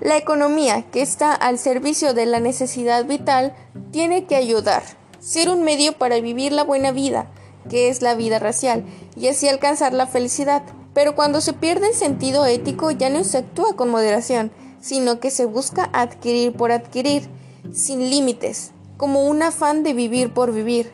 La 0.02 0.18
economía, 0.18 0.90
que 0.90 1.04
está 1.04 1.36
al 1.36 1.60
servicio 1.60 2.16
de 2.16 2.26
la 2.26 2.40
necesidad 2.40 3.06
vital, 3.06 3.54
tiene 3.92 4.26
que 4.26 4.36
ayudar, 4.36 4.82
ser 5.20 5.52
un 5.52 5.62
medio 5.62 5.94
para 5.94 6.20
vivir 6.20 6.52
la 6.52 6.64
buena 6.64 6.92
vida, 6.92 7.28
que 7.70 7.90
es 7.90 8.02
la 8.02 8.16
vida 8.16 8.40
racial, 8.40 8.84
y 9.16 9.28
así 9.28 9.48
alcanzar 9.48 9.94
la 9.94 10.08
felicidad. 10.08 10.64
Pero 10.96 11.14
cuando 11.14 11.42
se 11.42 11.54
pierde 11.54 11.90
el 11.90 11.94
sentido 11.94 12.44
ético 12.48 12.90
ya 12.90 13.12
no 13.12 13.24
se 13.24 13.38
actúa 13.38 13.76
con 13.76 13.92
moderación, 13.92 14.52
sino 14.80 15.20
que 15.20 15.30
se 15.30 15.46
busca 15.46 15.92
adquirir 15.94 16.54
por 16.54 16.72
adquirir, 16.72 17.30
sin 17.72 18.10
límites, 18.10 18.72
como 18.98 19.26
un 19.26 19.42
afán 19.44 19.84
de 19.84 19.94
vivir 19.94 20.34
por 20.34 20.52
vivir 20.52 20.92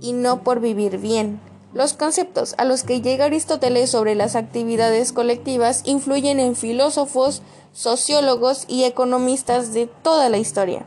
y 0.00 0.12
no 0.12 0.42
por 0.42 0.60
vivir 0.60 0.98
bien, 0.98 1.40
Los 1.72 1.94
conceptos 1.94 2.56
a 2.58 2.64
los 2.64 2.82
que 2.82 3.00
llega 3.00 3.26
Aristóteles 3.26 3.90
sobre 3.90 4.16
las 4.16 4.34
actividades 4.34 5.12
colectivas 5.12 5.82
influyen 5.84 6.40
en 6.40 6.56
filósofos, 6.56 7.42
sociólogos 7.72 8.64
y 8.66 8.82
economistas 8.82 9.72
de 9.72 9.86
toda 9.86 10.28
la 10.30 10.38
historia. 10.38 10.86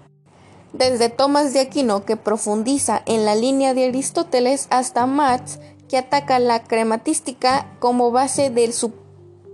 Desde 0.73 1.07
Tomás 1.07 1.53
de 1.53 1.61
Aquino, 1.61 2.03
que 2.03 2.17
profundiza 2.17 3.01
en 3.05 3.23
la 3.23 3.35
línea 3.35 3.73
de 3.73 3.85
Aristóteles, 3.85 4.67
hasta 4.71 5.05
Marx, 5.05 5.59
que 5.87 5.97
ataca 5.97 6.37
la 6.39 6.63
crematística 6.63 7.77
como 7.79 8.11
base 8.11 8.49
de 8.49 8.69
su 8.73 8.91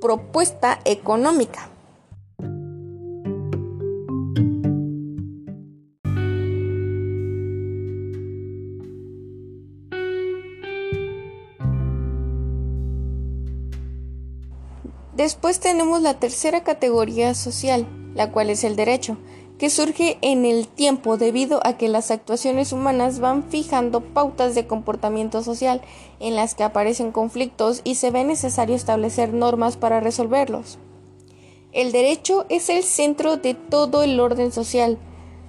propuesta 0.01 0.79
económica. 0.83 1.69
Después 15.19 15.59
tenemos 15.59 16.01
la 16.01 16.13
tercera 16.13 16.63
categoría 16.63 17.35
social, 17.35 17.85
la 18.15 18.31
cual 18.31 18.49
es 18.49 18.63
el 18.63 18.77
derecho, 18.77 19.17
que 19.57 19.69
surge 19.69 20.17
en 20.21 20.45
el 20.45 20.69
tiempo 20.69 21.17
debido 21.17 21.59
a 21.67 21.73
que 21.73 21.89
las 21.89 22.09
actuaciones 22.09 22.71
humanas 22.71 23.19
van 23.19 23.43
fijando 23.43 23.99
pautas 23.99 24.55
de 24.55 24.65
comportamiento 24.65 25.43
social 25.43 25.81
en 26.21 26.37
las 26.37 26.55
que 26.55 26.63
aparecen 26.63 27.11
conflictos 27.11 27.81
y 27.83 27.95
se 27.95 28.11
ve 28.11 28.23
necesario 28.23 28.77
establecer 28.77 29.33
normas 29.33 29.75
para 29.75 29.99
resolverlos. 29.99 30.79
El 31.73 31.91
derecho 31.91 32.45
es 32.47 32.69
el 32.69 32.83
centro 32.83 33.35
de 33.35 33.55
todo 33.55 34.03
el 34.03 34.21
orden 34.21 34.53
social. 34.53 34.97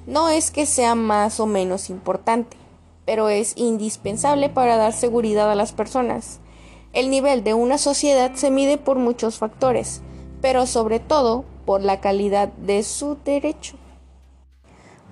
No 0.04 0.30
es 0.30 0.50
que 0.50 0.66
sea 0.66 0.96
más 0.96 1.38
o 1.38 1.46
menos 1.46 1.90
importante, 1.90 2.56
pero 3.04 3.28
es 3.28 3.56
indispensable 3.56 4.48
para 4.48 4.76
dar 4.76 4.92
seguridad 4.92 5.48
a 5.48 5.54
las 5.54 5.70
personas. 5.70 6.40
El 6.92 7.08
nivel 7.08 7.44
de 7.44 7.54
una 7.54 7.78
sociedad 7.78 8.32
se 8.34 8.50
mide 8.50 8.76
por 8.76 8.98
muchos 8.98 9.38
factores, 9.38 10.00
pero 10.42 10.66
sobre 10.66 10.98
todo 10.98 11.44
por 11.64 11.82
la 11.82 12.00
calidad 12.00 12.48
de 12.48 12.82
su 12.82 13.16
derecho. 13.24 13.76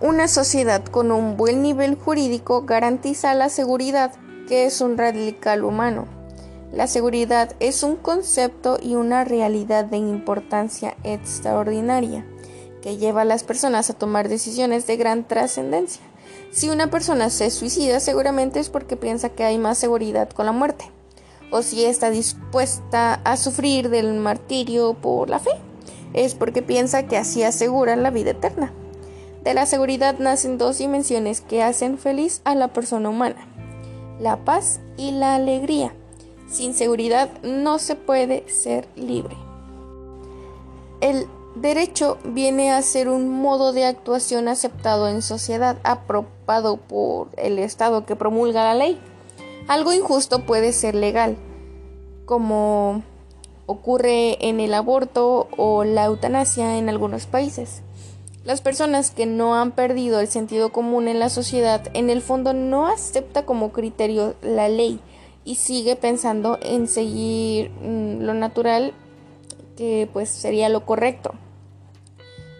Una 0.00 0.26
sociedad 0.26 0.84
con 0.84 1.12
un 1.12 1.36
buen 1.36 1.62
nivel 1.62 1.94
jurídico 1.94 2.62
garantiza 2.62 3.32
la 3.34 3.48
seguridad, 3.48 4.12
que 4.48 4.66
es 4.66 4.80
un 4.80 4.98
radical 4.98 5.62
humano. 5.62 6.06
La 6.72 6.88
seguridad 6.88 7.54
es 7.60 7.84
un 7.84 7.94
concepto 7.94 8.78
y 8.82 8.96
una 8.96 9.22
realidad 9.22 9.84
de 9.84 9.98
importancia 9.98 10.96
extraordinaria, 11.04 12.26
que 12.82 12.96
lleva 12.96 13.22
a 13.22 13.24
las 13.24 13.44
personas 13.44 13.88
a 13.88 13.94
tomar 13.94 14.28
decisiones 14.28 14.88
de 14.88 14.96
gran 14.96 15.28
trascendencia. 15.28 16.02
Si 16.50 16.70
una 16.70 16.90
persona 16.90 17.30
se 17.30 17.50
suicida, 17.50 18.00
seguramente 18.00 18.58
es 18.58 18.68
porque 18.68 18.96
piensa 18.96 19.28
que 19.28 19.44
hay 19.44 19.58
más 19.58 19.78
seguridad 19.78 20.28
con 20.30 20.44
la 20.44 20.52
muerte 20.52 20.90
o 21.50 21.62
si 21.62 21.84
está 21.84 22.10
dispuesta 22.10 23.20
a 23.24 23.36
sufrir 23.36 23.88
del 23.88 24.14
martirio 24.14 24.94
por 24.94 25.30
la 25.30 25.38
fe, 25.38 25.50
es 26.14 26.34
porque 26.34 26.62
piensa 26.62 27.06
que 27.06 27.16
así 27.16 27.42
asegura 27.42 27.96
la 27.96 28.10
vida 28.10 28.30
eterna. 28.30 28.72
De 29.44 29.54
la 29.54 29.66
seguridad 29.66 30.18
nacen 30.18 30.58
dos 30.58 30.78
dimensiones 30.78 31.40
que 31.40 31.62
hacen 31.62 31.98
feliz 31.98 32.42
a 32.44 32.54
la 32.54 32.68
persona 32.68 33.08
humana, 33.08 33.46
la 34.20 34.44
paz 34.44 34.80
y 34.96 35.12
la 35.12 35.36
alegría. 35.36 35.94
Sin 36.50 36.74
seguridad 36.74 37.30
no 37.42 37.78
se 37.78 37.94
puede 37.94 38.48
ser 38.48 38.88
libre. 38.96 39.36
El 41.00 41.26
derecho 41.54 42.18
viene 42.24 42.72
a 42.72 42.82
ser 42.82 43.08
un 43.08 43.28
modo 43.28 43.72
de 43.72 43.84
actuación 43.84 44.48
aceptado 44.48 45.08
en 45.08 45.22
sociedad, 45.22 45.78
aprobado 45.84 46.76
por 46.76 47.28
el 47.36 47.58
Estado 47.58 48.06
que 48.06 48.16
promulga 48.16 48.64
la 48.64 48.74
ley. 48.74 48.98
Algo 49.68 49.92
injusto 49.92 50.46
puede 50.46 50.72
ser 50.72 50.94
legal, 50.94 51.36
como 52.24 53.02
ocurre 53.66 54.48
en 54.48 54.60
el 54.60 54.72
aborto 54.72 55.46
o 55.58 55.84
la 55.84 56.06
eutanasia 56.06 56.78
en 56.78 56.88
algunos 56.88 57.26
países. 57.26 57.82
Las 58.44 58.62
personas 58.62 59.10
que 59.10 59.26
no 59.26 59.56
han 59.56 59.72
perdido 59.72 60.20
el 60.20 60.28
sentido 60.28 60.72
común 60.72 61.06
en 61.06 61.18
la 61.18 61.28
sociedad 61.28 61.82
en 61.92 62.08
el 62.08 62.22
fondo 62.22 62.54
no 62.54 62.86
acepta 62.86 63.44
como 63.44 63.72
criterio 63.72 64.36
la 64.40 64.70
ley 64.70 65.00
y 65.44 65.56
sigue 65.56 65.96
pensando 65.96 66.58
en 66.62 66.88
seguir 66.88 67.70
mm, 67.82 68.22
lo 68.22 68.32
natural 68.32 68.94
que 69.76 70.08
pues 70.10 70.30
sería 70.30 70.70
lo 70.70 70.86
correcto. 70.86 71.34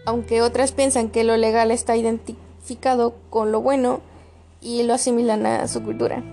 Aunque 0.05 0.43
otras 0.43 0.73
piensan 0.73 1.09
que 1.09 1.23
lo 1.23 1.37
legal 1.37 1.71
está 1.71 1.97
identificado 1.97 3.15
con 3.31 3.51
lo 3.51 3.61
bueno 3.61 4.01
y 4.61 4.83
lo 4.83 4.93
asimilan 4.93 5.47
a 5.47 5.67
su 5.67 5.81
cultura. 5.81 6.23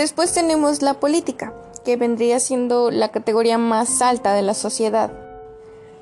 Después 0.00 0.32
tenemos 0.32 0.80
la 0.80 0.94
política, 0.94 1.52
que 1.84 1.96
vendría 1.96 2.40
siendo 2.40 2.90
la 2.90 3.10
categoría 3.10 3.58
más 3.58 4.00
alta 4.00 4.32
de 4.32 4.40
la 4.40 4.54
sociedad. 4.54 5.12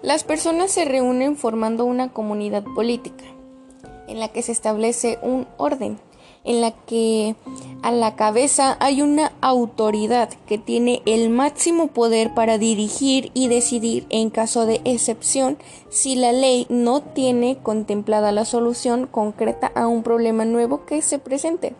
Las 0.02 0.22
personas 0.22 0.70
se 0.70 0.84
reúnen 0.84 1.34
formando 1.34 1.84
una 1.84 2.12
comunidad 2.12 2.62
política, 2.76 3.24
en 4.06 4.20
la 4.20 4.28
que 4.28 4.42
se 4.42 4.52
establece 4.52 5.18
un 5.20 5.48
orden, 5.56 5.98
en 6.44 6.60
la 6.60 6.70
que 6.70 7.34
a 7.82 7.90
la 7.90 8.14
cabeza 8.14 8.76
hay 8.78 9.02
una 9.02 9.32
autoridad 9.40 10.28
que 10.46 10.58
tiene 10.58 11.02
el 11.04 11.28
máximo 11.28 11.88
poder 11.88 12.34
para 12.34 12.56
dirigir 12.56 13.32
y 13.34 13.48
decidir 13.48 14.06
en 14.10 14.30
caso 14.30 14.64
de 14.64 14.80
excepción 14.84 15.58
si 15.88 16.14
la 16.14 16.30
ley 16.30 16.68
no 16.68 17.00
tiene 17.00 17.58
contemplada 17.64 18.30
la 18.30 18.44
solución 18.44 19.08
concreta 19.08 19.72
a 19.74 19.88
un 19.88 20.04
problema 20.04 20.44
nuevo 20.44 20.86
que 20.86 21.02
se 21.02 21.18
presente. 21.18 21.74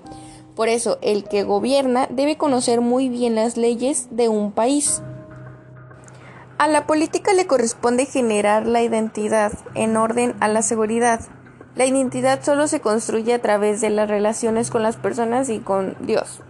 Por 0.58 0.68
eso, 0.68 0.98
el 1.02 1.22
que 1.22 1.44
gobierna 1.44 2.08
debe 2.10 2.36
conocer 2.36 2.80
muy 2.80 3.08
bien 3.08 3.36
las 3.36 3.56
leyes 3.56 4.08
de 4.10 4.28
un 4.28 4.50
país. 4.50 5.02
A 6.58 6.66
la 6.66 6.84
política 6.84 7.32
le 7.32 7.46
corresponde 7.46 8.06
generar 8.06 8.66
la 8.66 8.82
identidad 8.82 9.52
en 9.76 9.96
orden 9.96 10.34
a 10.40 10.48
la 10.48 10.62
seguridad. 10.62 11.20
La 11.76 11.86
identidad 11.86 12.42
solo 12.42 12.66
se 12.66 12.80
construye 12.80 13.34
a 13.34 13.40
través 13.40 13.80
de 13.80 13.90
las 13.90 14.10
relaciones 14.10 14.72
con 14.72 14.82
las 14.82 14.96
personas 14.96 15.48
y 15.48 15.60
con 15.60 15.96
Dios, 16.00 16.40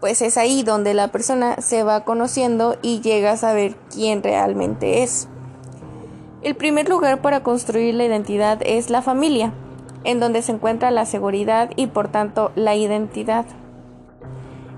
pues 0.00 0.20
es 0.20 0.36
ahí 0.36 0.64
donde 0.64 0.92
la 0.92 1.12
persona 1.12 1.54
se 1.60 1.84
va 1.84 2.04
conociendo 2.04 2.76
y 2.82 3.02
llega 3.02 3.30
a 3.30 3.36
saber 3.36 3.76
quién 3.88 4.24
realmente 4.24 5.04
es. 5.04 5.28
El 6.42 6.56
primer 6.56 6.88
lugar 6.88 7.22
para 7.22 7.44
construir 7.44 7.94
la 7.94 8.04
identidad 8.04 8.58
es 8.64 8.90
la 8.90 9.00
familia 9.00 9.54
en 10.04 10.20
donde 10.20 10.42
se 10.42 10.52
encuentra 10.52 10.90
la 10.90 11.06
seguridad 11.06 11.70
y 11.76 11.88
por 11.88 12.08
tanto 12.08 12.52
la 12.54 12.76
identidad. 12.76 13.46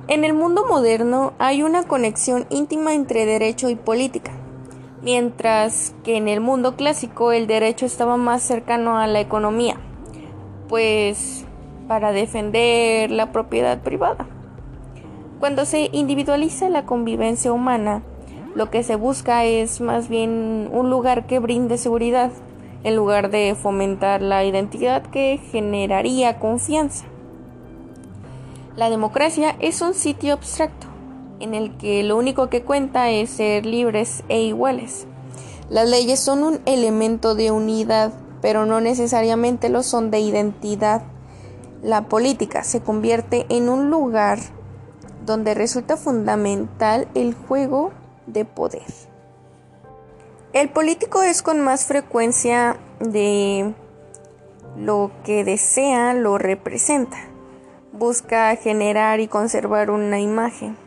En 0.08 0.24
el 0.24 0.34
mundo 0.34 0.64
moderno 0.68 1.32
hay 1.38 1.62
una 1.62 1.82
conexión 1.82 2.46
íntima 2.48 2.94
entre 2.94 3.26
derecho 3.26 3.68
y 3.68 3.74
política, 3.74 4.32
mientras 5.02 5.94
que 6.04 6.16
en 6.16 6.28
el 6.28 6.40
mundo 6.40 6.76
clásico 6.76 7.32
el 7.32 7.48
derecho 7.48 7.86
estaba 7.86 8.16
más 8.16 8.42
cercano 8.42 8.98
a 8.98 9.08
la 9.08 9.20
economía, 9.20 9.76
pues 10.68 11.44
para 11.88 12.12
defender 12.12 13.10
la 13.10 13.32
propiedad 13.32 13.80
privada. 13.80 14.26
Cuando 15.40 15.64
se 15.64 15.90
individualiza 15.92 16.68
la 16.68 16.86
convivencia 16.86 17.52
humana, 17.52 18.02
lo 18.54 18.70
que 18.70 18.82
se 18.82 18.96
busca 18.96 19.44
es 19.44 19.80
más 19.80 20.08
bien 20.08 20.70
un 20.72 20.88
lugar 20.88 21.26
que 21.26 21.40
brinde 21.40 21.78
seguridad 21.78 22.30
en 22.84 22.96
lugar 22.96 23.30
de 23.30 23.54
fomentar 23.54 24.22
la 24.22 24.44
identidad 24.44 25.02
que 25.02 25.40
generaría 25.50 26.38
confianza. 26.38 27.06
La 28.76 28.90
democracia 28.90 29.56
es 29.58 29.80
un 29.80 29.94
sitio 29.94 30.34
abstracto, 30.34 30.86
en 31.40 31.54
el 31.54 31.76
que 31.78 32.02
lo 32.02 32.16
único 32.16 32.48
que 32.48 32.62
cuenta 32.62 33.10
es 33.10 33.30
ser 33.30 33.64
libres 33.64 34.22
e 34.28 34.42
iguales. 34.42 35.06
Las 35.70 35.88
leyes 35.88 36.20
son 36.20 36.44
un 36.44 36.60
elemento 36.66 37.34
de 37.34 37.50
unidad, 37.50 38.12
pero 38.40 38.66
no 38.66 38.80
necesariamente 38.80 39.68
lo 39.68 39.82
son 39.82 40.10
de 40.10 40.20
identidad. 40.20 41.02
La 41.82 42.08
política 42.08 42.62
se 42.64 42.80
convierte 42.80 43.46
en 43.48 43.68
un 43.68 43.90
lugar 43.90 44.38
donde 45.24 45.54
resulta 45.54 45.96
fundamental 45.96 47.08
el 47.14 47.34
juego 47.34 47.90
de 48.26 48.44
poder. 48.44 48.84
El 50.56 50.70
político 50.70 51.22
es 51.22 51.42
con 51.42 51.60
más 51.60 51.84
frecuencia 51.84 52.78
de 52.98 53.74
lo 54.74 55.10
que 55.22 55.44
desea, 55.44 56.14
lo 56.14 56.38
representa. 56.38 57.18
Busca 57.92 58.56
generar 58.56 59.20
y 59.20 59.28
conservar 59.28 59.90
una 59.90 60.18
imagen. 60.18 60.78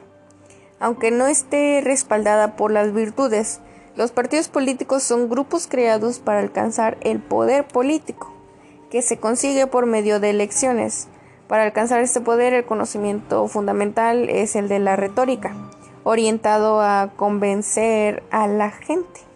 Aunque 0.79 1.11
no 1.11 1.27
esté 1.27 1.81
respaldada 1.83 2.55
por 2.55 2.71
las 2.71 2.95
virtudes, 2.95 3.59
los 3.95 4.09
partidos 4.09 4.47
políticos 4.47 5.03
son 5.03 5.29
grupos 5.29 5.67
creados 5.67 6.17
para 6.17 6.39
alcanzar 6.39 6.97
el 7.01 7.19
poder 7.19 7.67
político, 7.67 8.33
que 8.89 9.03
se 9.03 9.19
consigue 9.19 9.67
por 9.67 9.85
medio 9.85 10.19
de 10.19 10.31
elecciones. 10.31 11.09
Para 11.47 11.61
alcanzar 11.61 12.01
este 12.01 12.21
poder, 12.21 12.53
el 12.53 12.65
conocimiento 12.65 13.47
fundamental 13.47 14.29
es 14.29 14.55
el 14.55 14.67
de 14.67 14.79
la 14.79 14.95
retórica, 14.95 15.53
orientado 16.03 16.81
a 16.81 17.11
convencer 17.15 18.23
a 18.31 18.47
la 18.47 18.71
gente. 18.71 19.28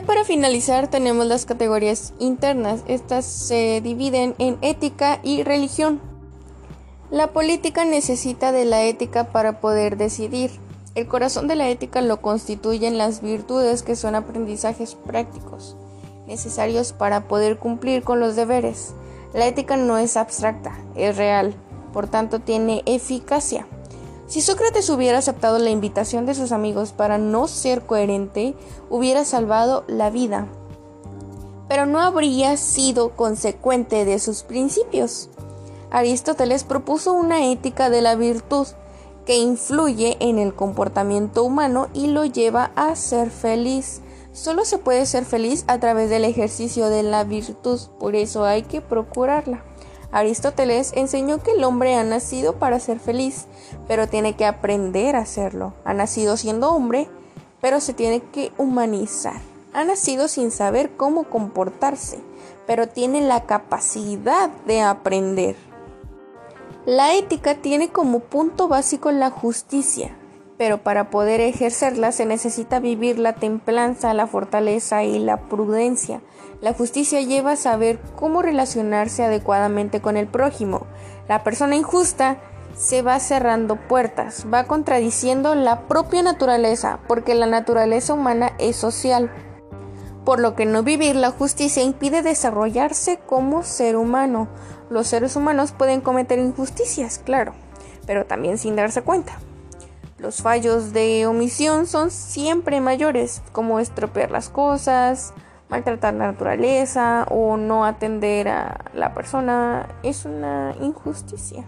Para 0.00 0.24
finalizar 0.24 0.88
tenemos 0.88 1.26
las 1.26 1.44
categorías 1.44 2.14
internas. 2.18 2.80
Estas 2.86 3.26
se 3.26 3.80
dividen 3.82 4.34
en 4.38 4.56
ética 4.62 5.20
y 5.22 5.42
religión. 5.42 6.00
La 7.10 7.32
política 7.34 7.84
necesita 7.84 8.52
de 8.52 8.64
la 8.64 8.84
ética 8.84 9.24
para 9.24 9.60
poder 9.60 9.98
decidir. 9.98 10.50
El 10.94 11.08
corazón 11.08 11.46
de 11.46 11.56
la 11.56 11.68
ética 11.68 12.00
lo 12.00 12.22
constituyen 12.22 12.96
las 12.96 13.20
virtudes 13.20 13.82
que 13.82 13.96
son 13.96 14.14
aprendizajes 14.14 14.94
prácticos, 14.94 15.76
necesarios 16.26 16.94
para 16.94 17.28
poder 17.28 17.58
cumplir 17.58 18.02
con 18.02 18.18
los 18.18 18.34
deberes. 18.34 18.94
La 19.34 19.46
ética 19.46 19.76
no 19.76 19.98
es 19.98 20.16
abstracta, 20.16 20.72
es 20.94 21.16
real, 21.18 21.54
por 21.92 22.08
tanto 22.08 22.40
tiene 22.40 22.82
eficacia. 22.86 23.66
Si 24.32 24.40
Sócrates 24.40 24.88
hubiera 24.88 25.18
aceptado 25.18 25.58
la 25.58 25.68
invitación 25.68 26.24
de 26.24 26.34
sus 26.34 26.52
amigos 26.52 26.92
para 26.92 27.18
no 27.18 27.46
ser 27.46 27.82
coherente, 27.82 28.54
hubiera 28.88 29.26
salvado 29.26 29.84
la 29.88 30.08
vida, 30.08 30.46
pero 31.68 31.84
no 31.84 32.00
habría 32.00 32.56
sido 32.56 33.10
consecuente 33.10 34.06
de 34.06 34.18
sus 34.18 34.42
principios. 34.42 35.28
Aristóteles 35.90 36.64
propuso 36.64 37.12
una 37.12 37.44
ética 37.50 37.90
de 37.90 38.00
la 38.00 38.14
virtud 38.14 38.66
que 39.26 39.36
influye 39.36 40.16
en 40.18 40.38
el 40.38 40.54
comportamiento 40.54 41.44
humano 41.44 41.88
y 41.92 42.06
lo 42.06 42.24
lleva 42.24 42.72
a 42.74 42.96
ser 42.96 43.30
feliz. 43.30 44.00
Solo 44.32 44.64
se 44.64 44.78
puede 44.78 45.04
ser 45.04 45.26
feliz 45.26 45.64
a 45.66 45.78
través 45.78 46.08
del 46.08 46.24
ejercicio 46.24 46.88
de 46.88 47.02
la 47.02 47.24
virtud, 47.24 47.78
por 48.00 48.16
eso 48.16 48.46
hay 48.46 48.62
que 48.62 48.80
procurarla. 48.80 49.62
Aristóteles 50.12 50.92
enseñó 50.94 51.42
que 51.42 51.52
el 51.52 51.64
hombre 51.64 51.96
ha 51.96 52.04
nacido 52.04 52.52
para 52.58 52.78
ser 52.78 53.00
feliz, 53.00 53.46
pero 53.88 54.06
tiene 54.06 54.36
que 54.36 54.44
aprender 54.44 55.16
a 55.16 55.20
hacerlo. 55.20 55.72
Ha 55.84 55.94
nacido 55.94 56.36
siendo 56.36 56.70
hombre, 56.70 57.08
pero 57.62 57.80
se 57.80 57.94
tiene 57.94 58.20
que 58.20 58.52
humanizar. 58.58 59.40
Ha 59.72 59.84
nacido 59.84 60.28
sin 60.28 60.50
saber 60.50 60.90
cómo 60.98 61.24
comportarse, 61.24 62.20
pero 62.66 62.88
tiene 62.88 63.22
la 63.22 63.46
capacidad 63.46 64.50
de 64.66 64.82
aprender. 64.82 65.56
La 66.84 67.14
ética 67.14 67.54
tiene 67.54 67.88
como 67.88 68.20
punto 68.20 68.68
básico 68.68 69.10
la 69.12 69.30
justicia, 69.30 70.14
pero 70.58 70.82
para 70.82 71.10
poder 71.10 71.40
ejercerla 71.40 72.12
se 72.12 72.26
necesita 72.26 72.78
vivir 72.78 73.18
la 73.18 73.32
templanza, 73.32 74.14
la 74.14 74.26
fortaleza 74.26 75.02
y 75.02 75.18
la 75.18 75.48
prudencia. 75.48 76.20
La 76.60 76.72
justicia 76.72 77.20
lleva 77.20 77.52
a 77.52 77.56
saber 77.56 77.98
cómo 78.16 78.42
relacionarse 78.42 79.24
adecuadamente 79.24 80.00
con 80.00 80.16
el 80.16 80.28
prójimo. 80.28 80.86
La 81.28 81.42
persona 81.42 81.74
injusta 81.74 82.38
se 82.76 83.02
va 83.02 83.18
cerrando 83.18 83.76
puertas, 83.76 84.46
va 84.52 84.64
contradiciendo 84.64 85.54
la 85.54 85.88
propia 85.88 86.22
naturaleza, 86.22 87.00
porque 87.08 87.34
la 87.34 87.46
naturaleza 87.46 88.14
humana 88.14 88.52
es 88.58 88.76
social. 88.76 89.30
Por 90.24 90.38
lo 90.38 90.54
que 90.54 90.66
no 90.66 90.82
vivir 90.82 91.16
la 91.16 91.30
justicia 91.30 91.82
impide 91.82 92.22
desarrollarse 92.22 93.18
como 93.26 93.64
ser 93.64 93.96
humano. 93.96 94.48
Los 94.88 95.08
seres 95.08 95.34
humanos 95.34 95.72
pueden 95.72 96.00
cometer 96.00 96.38
injusticias, 96.38 97.18
claro, 97.18 97.54
pero 98.06 98.24
también 98.24 98.58
sin 98.58 98.76
darse 98.76 99.02
cuenta. 99.02 99.38
Los 100.22 100.40
fallos 100.40 100.92
de 100.92 101.26
omisión 101.26 101.88
son 101.88 102.12
siempre 102.12 102.80
mayores, 102.80 103.42
como 103.50 103.80
estropear 103.80 104.30
las 104.30 104.48
cosas, 104.48 105.34
maltratar 105.68 106.14
la 106.14 106.30
naturaleza 106.30 107.26
o 107.28 107.56
no 107.56 107.84
atender 107.84 108.46
a 108.46 108.84
la 108.94 109.14
persona 109.14 109.88
es 110.04 110.24
una 110.24 110.76
injusticia. 110.80 111.64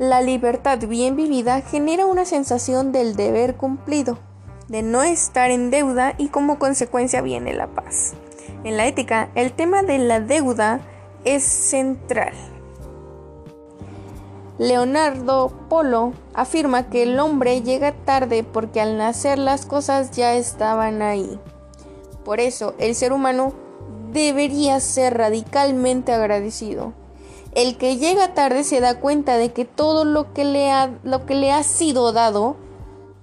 La 0.00 0.22
libertad 0.22 0.80
bien 0.88 1.14
vivida 1.14 1.60
genera 1.60 2.04
una 2.04 2.24
sensación 2.24 2.90
del 2.90 3.14
deber 3.14 3.54
cumplido, 3.54 4.18
de 4.66 4.82
no 4.82 5.04
estar 5.04 5.52
en 5.52 5.70
deuda 5.70 6.14
y 6.18 6.30
como 6.30 6.58
consecuencia 6.58 7.20
viene 7.22 7.54
la 7.54 7.68
paz. 7.68 8.14
En 8.64 8.76
la 8.76 8.88
ética, 8.88 9.28
el 9.36 9.52
tema 9.52 9.84
de 9.84 9.98
la 9.98 10.18
deuda 10.18 10.80
es 11.24 11.44
central. 11.44 12.32
Leonardo 14.58 15.52
Polo 15.68 16.12
afirma 16.34 16.90
que 16.90 17.04
el 17.04 17.20
hombre 17.20 17.62
llega 17.62 17.92
tarde 17.92 18.42
porque 18.42 18.80
al 18.80 18.98
nacer 18.98 19.38
las 19.38 19.66
cosas 19.66 20.10
ya 20.10 20.34
estaban 20.34 21.00
ahí. 21.00 21.38
Por 22.24 22.40
eso, 22.40 22.74
el 22.78 22.96
ser 22.96 23.12
humano 23.12 23.52
debería 24.12 24.80
ser 24.80 25.16
radicalmente 25.16 26.12
agradecido. 26.12 26.92
El 27.54 27.78
que 27.78 27.98
llega 27.98 28.34
tarde 28.34 28.64
se 28.64 28.80
da 28.80 28.98
cuenta 28.98 29.36
de 29.36 29.52
que 29.52 29.64
todo 29.64 30.04
lo 30.04 30.32
que 30.32 30.44
le 30.44 30.72
ha, 30.72 30.90
lo 31.04 31.24
que 31.24 31.34
le 31.34 31.52
ha 31.52 31.62
sido 31.62 32.12
dado, 32.12 32.56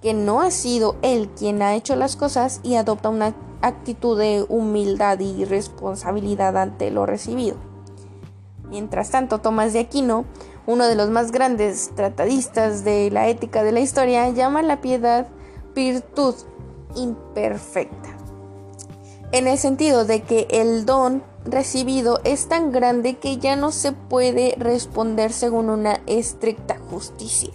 que 0.02 0.14
no 0.14 0.42
ha 0.42 0.52
sido 0.52 0.96
él 1.02 1.30
quien 1.38 1.62
ha 1.62 1.76
hecho 1.76 1.98
las 1.98 2.16
cosas 2.16 2.62
y 2.64 2.76
adopta 2.76 3.10
una 3.10 3.36
actitud 3.62 4.18
de 4.18 4.46
humildad 4.48 5.20
y 5.20 5.44
responsabilidad 5.44 6.56
ante 6.56 6.92
lo 6.92 7.06
recibido. 7.06 7.58
Mientras 8.70 9.12
tanto, 9.12 9.40
Tomás 9.40 9.74
de 9.74 9.80
Aquino, 9.80 10.26
uno 10.68 10.88
de 10.88 10.96
los 10.96 11.10
más 11.10 11.32
grandes 11.32 11.92
tratadistas 11.96 12.84
de 12.84 13.10
la 13.12 13.28
ética 13.28 13.64
de 13.64 13.72
la 13.72 13.80
historia, 13.80 14.30
llama 14.30 14.62
la 14.62 14.82
piedad 14.82 15.28
virtud 15.74 16.36
imperfecta 16.96 18.16
en 19.32 19.48
el 19.48 19.58
sentido 19.58 20.06
de 20.06 20.22
que 20.22 20.48
el 20.50 20.86
don 20.86 21.22
recibido 21.44 22.22
es 22.24 22.48
tan 22.48 22.72
grande 22.72 23.16
que 23.16 23.38
ya 23.38 23.56
no 23.56 23.72
se 23.72 23.92
puede 23.92 24.56
responder 24.58 25.34
según 25.34 25.70
una 25.70 26.00
estricta 26.08 26.78
justicia. 26.90 27.52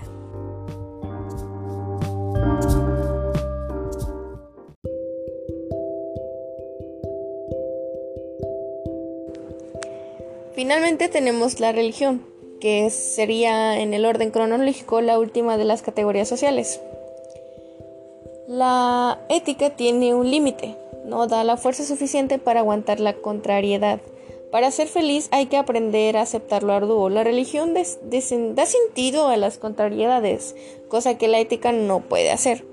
Finalmente 10.55 11.09
tenemos 11.09 11.59
la 11.61 11.73
religión, 11.73 12.23
que 12.61 12.91
sería 12.91 13.81
en 13.81 13.95
el 13.95 14.05
orden 14.05 14.31
cronológico 14.31 15.01
la 15.01 15.19
última 15.19 15.57
de 15.57 15.65
las 15.65 15.83
categorías 15.83 16.29
sociales. 16.29 16.81
La 18.47 19.19
ética 19.29 19.71
tiene 19.71 20.15
un 20.15 20.31
límite, 20.31 20.77
no 21.05 21.27
da 21.27 21.45
la 21.45 21.57
fuerza 21.57 21.85
suficiente 21.85 22.39
para 22.39 22.61
aguantar 22.61 23.01
la 23.01 23.15
contrariedad. 23.15 24.01
Para 24.51 24.71
ser 24.73 24.89
feliz 24.89 25.29
hay 25.31 25.47
que 25.47 25.57
aprender 25.57 26.17
a 26.17 26.23
aceptar 26.23 26.65
lo 26.65 26.73
arduo. 26.73 27.09
La 27.09 27.23
religión 27.23 27.73
da 27.75 28.67
sentido 28.67 29.29
a 29.29 29.37
las 29.37 29.59
contrariedades, 29.59 30.57
cosa 30.89 31.17
que 31.17 31.29
la 31.29 31.39
ética 31.39 31.71
no 31.71 32.01
puede 32.01 32.31
hacer. 32.31 32.65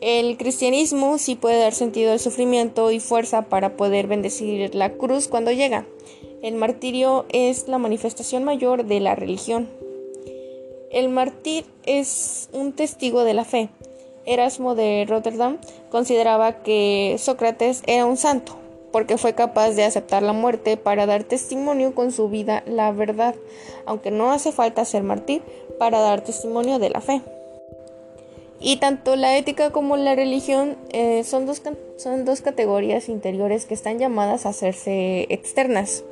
El 0.00 0.36
cristianismo 0.36 1.18
sí 1.18 1.34
puede 1.34 1.58
dar 1.58 1.72
sentido 1.72 2.12
al 2.12 2.20
sufrimiento 2.20 2.90
y 2.90 3.00
fuerza 3.00 3.42
para 3.42 3.76
poder 3.76 4.06
bendecir 4.06 4.74
la 4.74 4.92
cruz 4.92 5.28
cuando 5.28 5.50
llega. 5.52 5.86
El 6.42 6.54
martirio 6.54 7.26
es 7.30 7.66
la 7.66 7.78
manifestación 7.78 8.44
mayor 8.44 8.84
de 8.84 9.00
la 9.00 9.16
religión. 9.16 9.68
El 10.92 11.08
mártir 11.08 11.64
es 11.84 12.48
un 12.52 12.72
testigo 12.72 13.24
de 13.24 13.34
la 13.34 13.44
fe. 13.44 13.70
Erasmo 14.24 14.76
de 14.76 15.04
Rotterdam 15.08 15.58
consideraba 15.90 16.62
que 16.62 17.16
Sócrates 17.18 17.82
era 17.86 18.06
un 18.06 18.16
santo, 18.16 18.56
porque 18.92 19.18
fue 19.18 19.34
capaz 19.34 19.70
de 19.70 19.84
aceptar 19.84 20.22
la 20.22 20.32
muerte 20.32 20.76
para 20.76 21.06
dar 21.06 21.24
testimonio 21.24 21.94
con 21.94 22.12
su 22.12 22.28
vida 22.28 22.62
la 22.66 22.92
verdad, 22.92 23.34
aunque 23.84 24.12
no 24.12 24.30
hace 24.30 24.52
falta 24.52 24.84
ser 24.84 25.02
mártir 25.02 25.42
para 25.78 26.00
dar 26.00 26.22
testimonio 26.22 26.78
de 26.78 26.90
la 26.90 27.00
fe. 27.00 27.20
Y 28.60 28.76
tanto 28.76 29.16
la 29.16 29.36
ética 29.36 29.70
como 29.70 29.96
la 29.96 30.14
religión 30.14 30.76
eh, 30.90 31.24
son, 31.24 31.46
dos, 31.46 31.62
son 31.96 32.24
dos 32.24 32.42
categorías 32.42 33.08
interiores 33.08 33.66
que 33.66 33.74
están 33.74 33.98
llamadas 33.98 34.46
a 34.46 34.50
hacerse 34.50 35.26
externas. 35.30 36.04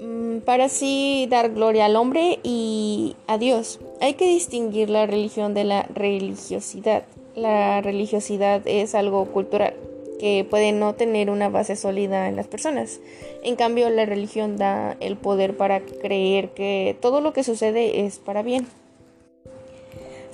Mm, 0.00 0.38
para 0.38 0.64
así 0.66 1.26
dar 1.30 1.50
gloria 1.52 1.86
al 1.86 1.96
hombre 1.96 2.38
y 2.42 3.16
a 3.26 3.38
Dios. 3.38 3.80
Hay 4.00 4.14
que 4.14 4.26
distinguir 4.26 4.90
la 4.90 5.06
religión 5.06 5.54
de 5.54 5.64
la 5.64 5.82
religiosidad. 5.94 7.04
La 7.34 7.80
religiosidad 7.80 8.62
es 8.66 8.94
algo 8.94 9.26
cultural 9.26 9.74
que 10.18 10.46
puede 10.48 10.72
no 10.72 10.94
tener 10.94 11.30
una 11.30 11.48
base 11.48 11.76
sólida 11.76 12.28
en 12.28 12.36
las 12.36 12.46
personas. 12.46 13.00
En 13.42 13.56
cambio, 13.56 13.90
la 13.90 14.06
religión 14.06 14.56
da 14.56 14.96
el 15.00 15.16
poder 15.16 15.56
para 15.56 15.80
creer 15.80 16.50
que 16.50 16.96
todo 17.00 17.20
lo 17.20 17.32
que 17.32 17.44
sucede 17.44 18.06
es 18.06 18.18
para 18.18 18.42
bien. 18.42 18.66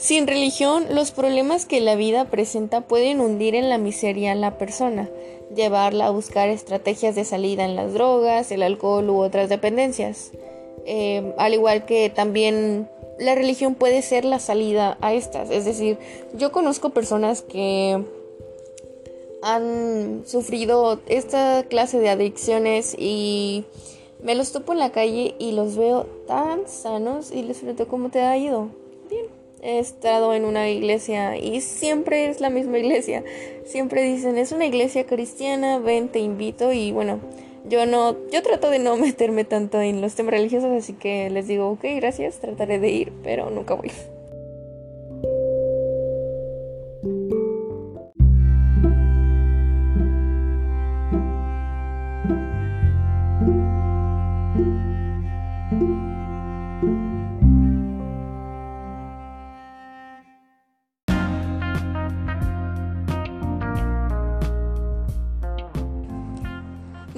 Sin 0.01 0.27
religión, 0.27 0.87
los 0.95 1.11
problemas 1.11 1.67
que 1.67 1.79
la 1.83 1.95
vida 1.95 2.25
presenta 2.25 2.81
pueden 2.81 3.21
hundir 3.21 3.55
en 3.55 3.69
la 3.69 3.77
miseria 3.77 4.33
a 4.33 4.35
la 4.35 4.57
persona, 4.57 5.11
llevarla 5.55 6.07
a 6.07 6.11
buscar 6.11 6.49
estrategias 6.49 7.15
de 7.15 7.27
salida 7.27 7.67
en 7.67 7.77
las 7.77 7.93
drogas, 7.93 8.51
el 8.51 8.63
alcohol 8.63 9.11
u 9.11 9.19
otras 9.19 9.51
dependencias. 9.51 10.31
Eh, 10.87 11.35
al 11.37 11.53
igual 11.53 11.85
que 11.85 12.09
también 12.09 12.89
la 13.19 13.35
religión 13.35 13.75
puede 13.75 14.01
ser 14.01 14.25
la 14.25 14.39
salida 14.39 14.97
a 15.03 15.13
estas. 15.13 15.51
Es 15.51 15.67
decir, 15.67 15.99
yo 16.33 16.51
conozco 16.51 16.89
personas 16.89 17.43
que 17.43 18.03
han 19.43 20.23
sufrido 20.25 20.99
esta 21.09 21.65
clase 21.69 21.99
de 21.99 22.09
adicciones 22.09 22.97
y 22.99 23.67
me 24.23 24.35
los 24.35 24.51
topo 24.51 24.73
en 24.73 24.79
la 24.79 24.93
calle 24.93 25.35
y 25.39 25.53
los 25.53 25.77
veo 25.77 26.07
tan 26.27 26.67
sanos 26.67 27.31
y 27.31 27.43
les 27.43 27.59
pregunto 27.59 27.87
cómo 27.87 28.09
te 28.09 28.23
ha 28.23 28.39
ido. 28.39 28.80
He 29.63 29.79
estado 29.79 30.35
en 30.35 30.45
una 30.45 30.71
iglesia 30.71 31.37
y 31.37 31.61
siempre 31.61 32.29
es 32.29 32.41
la 32.41 32.51
misma 32.51 32.79
iglesia. 32.81 33.25
Siempre 33.65 34.03
dicen, 34.03 34.39
es 34.39 34.53
una 34.53 34.67
iglesia 34.67 35.07
cristiana, 35.07 35.79
ven, 35.79 36.09
te 36.09 36.19
invito 36.19 36.73
y 36.73 36.93
bueno, 36.93 37.21
yo 37.69 37.87
no, 37.87 38.17
yo 38.31 38.43
trato 38.43 38.71
de 38.71 38.79
no 38.79 38.97
meterme 38.99 39.45
tanto 39.45 39.81
en 39.81 40.01
los 40.01 40.15
temas 40.15 40.33
religiosos, 40.33 40.71
así 40.73 40.95
que 40.95 41.31
les 41.31 41.47
digo, 41.47 41.71
ok, 41.71 41.85
gracias, 41.97 42.39
trataré 42.39 42.79
de 42.79 42.91
ir, 42.91 43.13
pero 43.23 43.51
nunca 43.51 43.75
voy. 43.75 43.91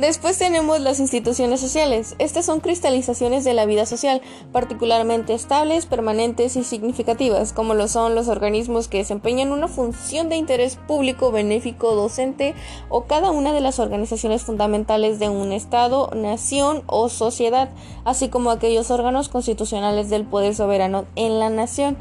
Después 0.03 0.37
tenemos 0.37 0.81
las 0.81 0.99
instituciones 0.99 1.61
sociales. 1.61 2.17
Estas 2.19 2.45
son 2.45 2.59
cristalizaciones 2.59 3.45
de 3.45 3.55
la 3.55 3.67
vida 3.67 3.87
social, 3.87 4.21
particularmente 4.51 5.33
estables, 5.33 5.87
permanentes 5.87 6.57
y 6.57 6.65
significativas, 6.65 7.53
como 7.53 7.75
lo 7.75 7.87
son 7.87 8.17
los 8.17 8.27
organismos 8.27 8.89
que 8.89 8.99
desempeñan 8.99 9.53
una 9.53 9.69
función 9.69 10.29
de 10.29 10.35
interés 10.35 10.75
público, 10.75 11.31
benéfico, 11.31 11.95
docente 11.95 12.57
o 12.89 13.05
cada 13.05 13.31
una 13.31 13.53
de 13.53 13.61
las 13.61 13.79
organizaciones 13.79 14.43
fundamentales 14.43 15.21
de 15.21 15.29
un 15.29 15.53
Estado, 15.53 16.11
nación 16.17 16.83
o 16.89 17.09
sociedad, 17.09 17.71
así 18.05 18.29
como 18.29 18.51
aquellos 18.51 18.91
órganos 18.91 19.29
constitucionales 19.29 20.11
del 20.11 20.25
poder 20.25 20.57
soberano 20.57 21.05
en 21.15 21.39
la 21.39 21.49
nación. 21.49 21.97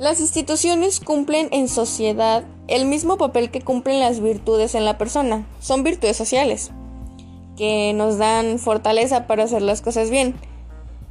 Las 0.00 0.18
instituciones 0.18 0.98
cumplen 0.98 1.48
en 1.52 1.68
sociedad 1.68 2.44
el 2.68 2.86
mismo 2.86 3.18
papel 3.18 3.50
que 3.50 3.60
cumplen 3.60 4.00
las 4.00 4.20
virtudes 4.20 4.74
en 4.74 4.86
la 4.86 4.96
persona. 4.96 5.46
Son 5.60 5.82
virtudes 5.82 6.16
sociales 6.16 6.70
que 7.58 7.92
nos 7.92 8.16
dan 8.16 8.58
fortaleza 8.58 9.26
para 9.26 9.44
hacer 9.44 9.60
las 9.60 9.82
cosas 9.82 10.08
bien. 10.08 10.36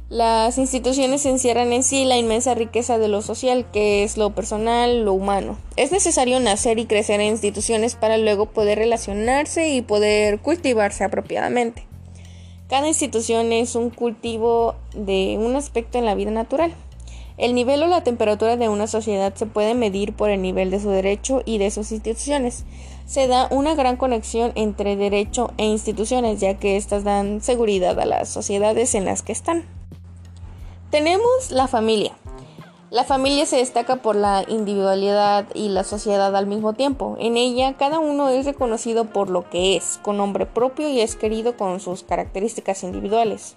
Las 0.08 0.58
instituciones 0.58 1.24
encierran 1.24 1.72
en 1.72 1.84
sí 1.84 2.04
la 2.04 2.18
inmensa 2.18 2.56
riqueza 2.56 2.98
de 2.98 3.06
lo 3.06 3.22
social, 3.22 3.64
que 3.70 4.02
es 4.02 4.16
lo 4.16 4.34
personal, 4.34 5.04
lo 5.04 5.12
humano. 5.12 5.56
Es 5.76 5.92
necesario 5.92 6.40
nacer 6.40 6.80
y 6.80 6.86
crecer 6.86 7.20
en 7.20 7.28
instituciones 7.28 7.94
para 7.94 8.18
luego 8.18 8.46
poder 8.46 8.78
relacionarse 8.78 9.68
y 9.68 9.82
poder 9.82 10.40
cultivarse 10.40 11.04
apropiadamente. 11.04 11.86
Cada 12.68 12.88
institución 12.88 13.52
es 13.52 13.76
un 13.76 13.90
cultivo 13.90 14.74
de 14.94 15.38
un 15.38 15.54
aspecto 15.54 15.98
en 15.98 16.06
la 16.06 16.16
vida 16.16 16.32
natural. 16.32 16.74
El 17.40 17.54
nivel 17.54 17.82
o 17.82 17.86
la 17.86 18.04
temperatura 18.04 18.58
de 18.58 18.68
una 18.68 18.86
sociedad 18.86 19.32
se 19.34 19.46
puede 19.46 19.74
medir 19.74 20.12
por 20.12 20.28
el 20.28 20.42
nivel 20.42 20.70
de 20.70 20.78
su 20.78 20.90
derecho 20.90 21.40
y 21.46 21.56
de 21.56 21.70
sus 21.70 21.90
instituciones. 21.90 22.66
Se 23.06 23.28
da 23.28 23.48
una 23.50 23.74
gran 23.74 23.96
conexión 23.96 24.52
entre 24.56 24.94
derecho 24.94 25.50
e 25.56 25.64
instituciones, 25.64 26.38
ya 26.38 26.58
que 26.58 26.76
éstas 26.76 27.02
dan 27.02 27.40
seguridad 27.40 27.98
a 27.98 28.04
las 28.04 28.28
sociedades 28.28 28.94
en 28.94 29.06
las 29.06 29.22
que 29.22 29.32
están. 29.32 29.64
Tenemos 30.90 31.50
la 31.50 31.66
familia. 31.66 32.12
La 32.90 33.04
familia 33.04 33.46
se 33.46 33.56
destaca 33.56 34.02
por 34.02 34.16
la 34.16 34.44
individualidad 34.46 35.46
y 35.54 35.70
la 35.70 35.82
sociedad 35.82 36.36
al 36.36 36.46
mismo 36.46 36.74
tiempo. 36.74 37.16
En 37.18 37.38
ella 37.38 37.74
cada 37.78 38.00
uno 38.00 38.28
es 38.28 38.44
reconocido 38.44 39.06
por 39.06 39.30
lo 39.30 39.48
que 39.48 39.76
es, 39.76 39.98
con 40.02 40.18
nombre 40.18 40.44
propio 40.44 40.90
y 40.90 41.00
es 41.00 41.16
querido 41.16 41.56
con 41.56 41.80
sus 41.80 42.02
características 42.02 42.82
individuales. 42.82 43.56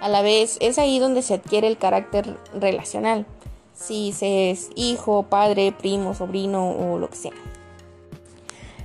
A 0.00 0.08
la 0.08 0.22
vez, 0.22 0.58
es 0.60 0.78
ahí 0.78 0.98
donde 0.98 1.22
se 1.22 1.34
adquiere 1.34 1.66
el 1.66 1.78
carácter 1.78 2.36
relacional, 2.52 3.26
si 3.74 4.12
se 4.12 4.50
es 4.50 4.70
hijo, 4.74 5.24
padre, 5.24 5.72
primo, 5.72 6.14
sobrino 6.14 6.70
o 6.70 6.98
lo 6.98 7.08
que 7.08 7.16
sea. 7.16 7.32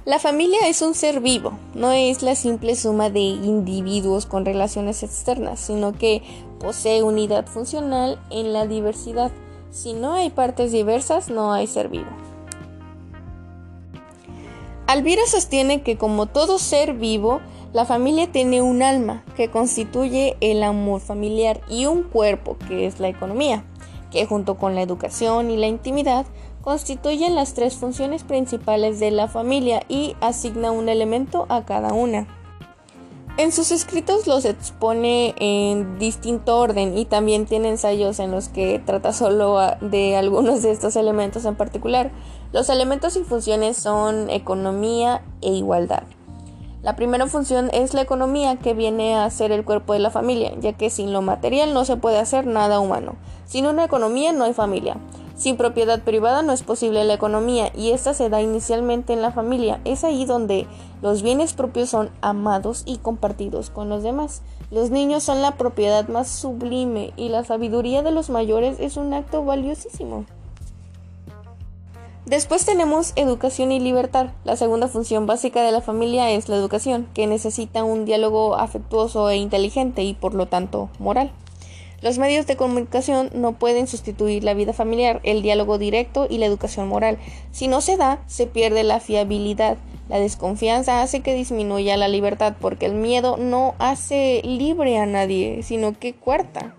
La 0.06 0.18
familia 0.18 0.68
es 0.68 0.82
un 0.82 0.96
ser 0.96 1.20
vivo, 1.20 1.60
no 1.76 1.92
es 1.92 2.24
la 2.24 2.34
simple 2.34 2.76
suma 2.76 3.10
de 3.10 3.20
individuos 3.20 4.26
con 4.26 4.46
relaciones 4.46 5.04
externas, 5.04 5.60
sino 5.60 5.94
que 5.94 6.24
posee 6.60 7.04
unidad 7.04 7.46
funcional 7.46 8.20
en 8.32 8.54
la 8.54 8.66
diversidad. 8.66 9.32
Si 9.72 9.94
no 9.94 10.14
hay 10.14 10.32
partes 10.32 10.72
diversas, 10.72 11.30
no 11.30 11.54
hay 11.54 11.68
ser 11.68 11.90
vivo. 11.90 12.10
Alvira 14.88 15.22
sostiene 15.28 15.84
que 15.84 16.00
como 16.00 16.26
todo 16.26 16.58
ser 16.58 16.96
vivo, 16.96 17.42
la 17.72 17.86
familia 17.86 18.32
tiene 18.32 18.62
un 18.62 18.82
alma 18.82 19.24
que 19.36 19.50
constituye 19.52 20.38
el 20.42 20.64
amor 20.64 21.02
familiar 21.02 21.62
y 21.70 21.86
un 21.86 22.04
cuerpo 22.04 22.58
que 22.68 22.88
es 22.88 23.00
la 23.00 23.10
economía, 23.10 23.64
que 24.12 24.26
junto 24.26 24.56
con 24.56 24.74
la 24.74 24.82
educación 24.82 25.52
y 25.52 25.58
la 25.58 25.68
intimidad 25.68 26.26
constituyen 26.62 27.36
las 27.36 27.54
tres 27.54 27.76
funciones 27.76 28.24
principales 28.24 29.00
de 29.00 29.12
la 29.12 29.28
familia 29.28 29.84
y 29.88 30.16
asigna 30.20 30.72
un 30.72 30.90
elemento 30.90 31.46
a 31.50 31.64
cada 31.64 31.94
una. 31.94 32.28
En 33.38 33.54
sus 33.54 33.72
escritos 33.72 34.28
los 34.28 34.44
expone 34.44 35.34
en 35.38 35.98
distinto 35.98 36.58
orden 36.58 36.98
y 36.98 37.06
también 37.06 37.46
tiene 37.46 37.70
ensayos 37.70 38.20
en 38.20 38.32
los 38.32 38.50
que 38.50 38.82
trata 38.86 39.14
solo 39.14 39.60
de 39.80 40.18
algunos 40.18 40.62
de 40.64 40.72
estos 40.72 40.98
elementos 40.98 41.46
en 41.46 41.56
particular. 41.56 42.12
Los 42.52 42.68
elementos 42.68 43.16
y 43.16 43.24
funciones 43.24 43.78
son 43.78 44.30
economía 44.30 45.22
e 45.42 45.52
igualdad. 45.52 46.04
La 46.82 46.96
primera 46.96 47.28
función 47.28 47.70
es 47.74 47.94
la 47.94 48.02
economía, 48.02 48.56
que 48.56 48.74
viene 48.74 49.18
a 49.18 49.30
ser 49.30 49.52
el 49.52 49.66
cuerpo 49.66 49.92
de 49.92 50.00
la 50.00 50.12
familia, 50.12 50.54
ya 50.62 50.72
que 50.72 50.90
sin 50.90 51.12
lo 51.12 51.22
material 51.22 51.74
no 51.74 51.84
se 51.84 51.98
puede 51.98 52.20
hacer 52.20 52.48
nada 52.48 52.80
humano. 52.80 53.16
Sin 53.46 53.66
una 53.66 53.84
economía 53.84 54.32
no 54.32 54.46
hay 54.46 54.54
familia. 54.54 54.96
Sin 55.36 55.58
propiedad 55.58 56.02
privada 56.02 56.42
no 56.42 56.54
es 56.54 56.64
posible 56.64 57.04
la 57.04 57.16
economía 57.16 57.70
y 57.76 57.92
esta 57.92 58.14
se 58.14 58.30
da 58.30 58.42
inicialmente 58.42 59.12
en 59.12 59.22
la 59.22 59.32
familia. 59.32 59.82
Es 59.84 60.06
ahí 60.06 60.24
donde 60.24 60.68
los 61.02 61.22
bienes 61.22 61.54
propios 61.54 61.90
son 61.90 62.12
amados 62.22 62.84
y 62.86 62.98
compartidos 62.98 63.70
con 63.70 63.90
los 63.90 64.02
demás. 64.02 64.42
Los 64.72 64.90
niños 64.90 65.24
son 65.24 65.42
la 65.42 65.58
propiedad 65.58 66.08
más 66.08 66.30
sublime 66.30 67.12
y 67.18 67.28
la 67.28 67.44
sabiduría 67.44 68.04
de 68.04 68.12
los 68.12 68.30
mayores 68.30 68.80
es 68.80 68.96
un 68.96 69.14
acto 69.14 69.44
valiosísimo. 69.44 70.26
Después 72.30 72.64
tenemos 72.64 73.14
educación 73.16 73.72
y 73.72 73.80
libertad. 73.80 74.28
La 74.44 74.56
segunda 74.56 74.88
función 74.88 75.26
básica 75.26 75.64
de 75.64 75.72
la 75.72 75.82
familia 75.82 76.30
es 76.30 76.48
la 76.48 76.58
educación, 76.58 77.10
que 77.16 77.26
necesita 77.26 77.84
un 77.84 78.06
diálogo 78.06 78.56
afectuoso 78.56 79.32
e 79.32 79.38
inteligente 79.38 80.04
y 80.04 80.14
por 80.14 80.36
lo 80.36 80.46
tanto 80.46 80.92
moral. 81.00 81.32
Los 82.04 82.20
medios 82.20 82.46
de 82.46 82.56
comunicación 82.56 83.32
no 83.34 83.54
pueden 83.54 83.88
sustituir 83.88 84.44
la 84.44 84.54
vida 84.54 84.74
familiar, 84.74 85.22
el 85.24 85.42
diálogo 85.42 85.80
directo 85.80 86.28
y 86.30 86.38
la 86.38 86.46
educación 86.46 86.88
moral. 86.88 87.18
Si 87.52 87.68
no 87.68 87.82
se 87.82 87.98
da, 87.98 88.20
se 88.28 88.46
pierde 88.46 88.84
la 88.84 89.00
fiabilidad. 89.00 89.80
La 90.08 90.20
desconfianza 90.20 91.02
hace 91.02 91.22
que 91.22 91.34
disminuya 91.34 91.98
la 91.98 92.10
libertad 92.10 92.54
porque 92.62 92.86
el 92.86 92.94
miedo 92.94 93.38
no 93.38 93.74
hace 93.80 94.44
libre 94.44 95.00
a 95.00 95.08
nadie, 95.08 95.64
sino 95.64 95.98
que 95.98 96.14
cuarta. 96.14 96.76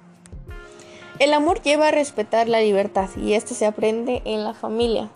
El 1.19 1.35
amor 1.35 1.61
lleva 1.61 1.89
a 1.89 1.91
respetar 1.91 2.49
la 2.49 2.61
libertad 2.61 3.09
y 3.17 3.33
esto 3.33 3.55
se 3.55 3.67
aprende 3.67 4.23
en 4.25 4.45
la 4.45 4.55
familia. 4.55 5.11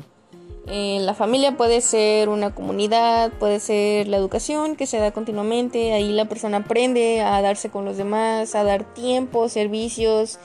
Eh, 0.67 0.99
la 1.03 1.13
familia 1.13 1.57
puede 1.59 1.83
ser 1.83 2.31
una 2.31 2.55
comunidad, 2.55 3.33
puede 3.33 3.61
ser 3.61 4.09
la 4.09 4.17
educación 4.17 4.77
que 4.77 4.87
se 4.87 4.99
da 4.99 5.13
continuamente, 5.13 5.93
ahí 5.93 6.11
la 6.13 6.25
persona 6.25 6.59
aprende 6.59 7.21
a 7.21 7.43
darse 7.43 7.69
con 7.69 7.85
los 7.85 7.99
demás, 7.99 8.55
a 8.55 8.65
dar 8.65 8.85
tiempo, 8.95 9.51
servicios 9.51 10.39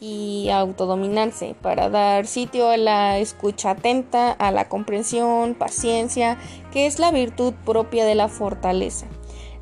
y 0.00 0.48
a 0.50 0.60
autodominarse 0.60 1.54
para 1.60 1.90
dar 1.90 2.26
sitio 2.26 2.70
a 2.70 2.78
la 2.78 3.18
escucha 3.18 3.70
atenta, 3.70 4.32
a 4.32 4.50
la 4.50 4.68
comprensión, 4.68 5.54
paciencia, 5.54 6.38
que 6.72 6.86
es 6.86 6.98
la 6.98 7.10
virtud 7.10 7.52
propia 7.66 8.06
de 8.06 8.14
la 8.14 8.28
fortaleza. 8.28 9.06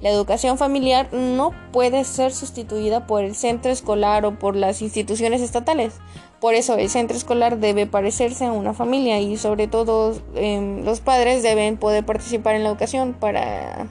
La 0.05 0.11
educación 0.11 0.59
familiar 0.59 1.09
no 1.14 1.53
puede 1.73 2.05
ser 2.05 2.35
sustituida 2.35 3.07
por 3.07 3.25
el 3.25 3.35
centro 3.35 3.73
escolar 3.73 4.27
o 4.27 4.38
por 4.38 4.55
las 4.55 4.83
instituciones 4.83 5.40
estatales. 5.40 5.95
Por 6.43 6.53
eso 6.53 6.77
el 6.77 6.90
centro 6.90 7.17
escolar 7.17 7.57
debe 7.57 7.87
parecerse 7.87 8.45
a 8.45 8.53
una 8.53 8.75
familia 8.75 9.19
y 9.21 9.38
sobre 9.38 9.67
todo 9.67 10.14
em, 10.35 10.85
los 10.85 11.01
padres 11.01 11.43
deben 11.43 11.79
poder 11.79 12.05
participar 12.05 12.55
en 12.55 12.64
la 12.64 12.69
educación 12.69 13.14
para 13.14 13.87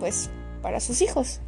pues 0.00 0.30
para 0.62 0.80
sus 0.80 1.00
hijos. 1.00 1.38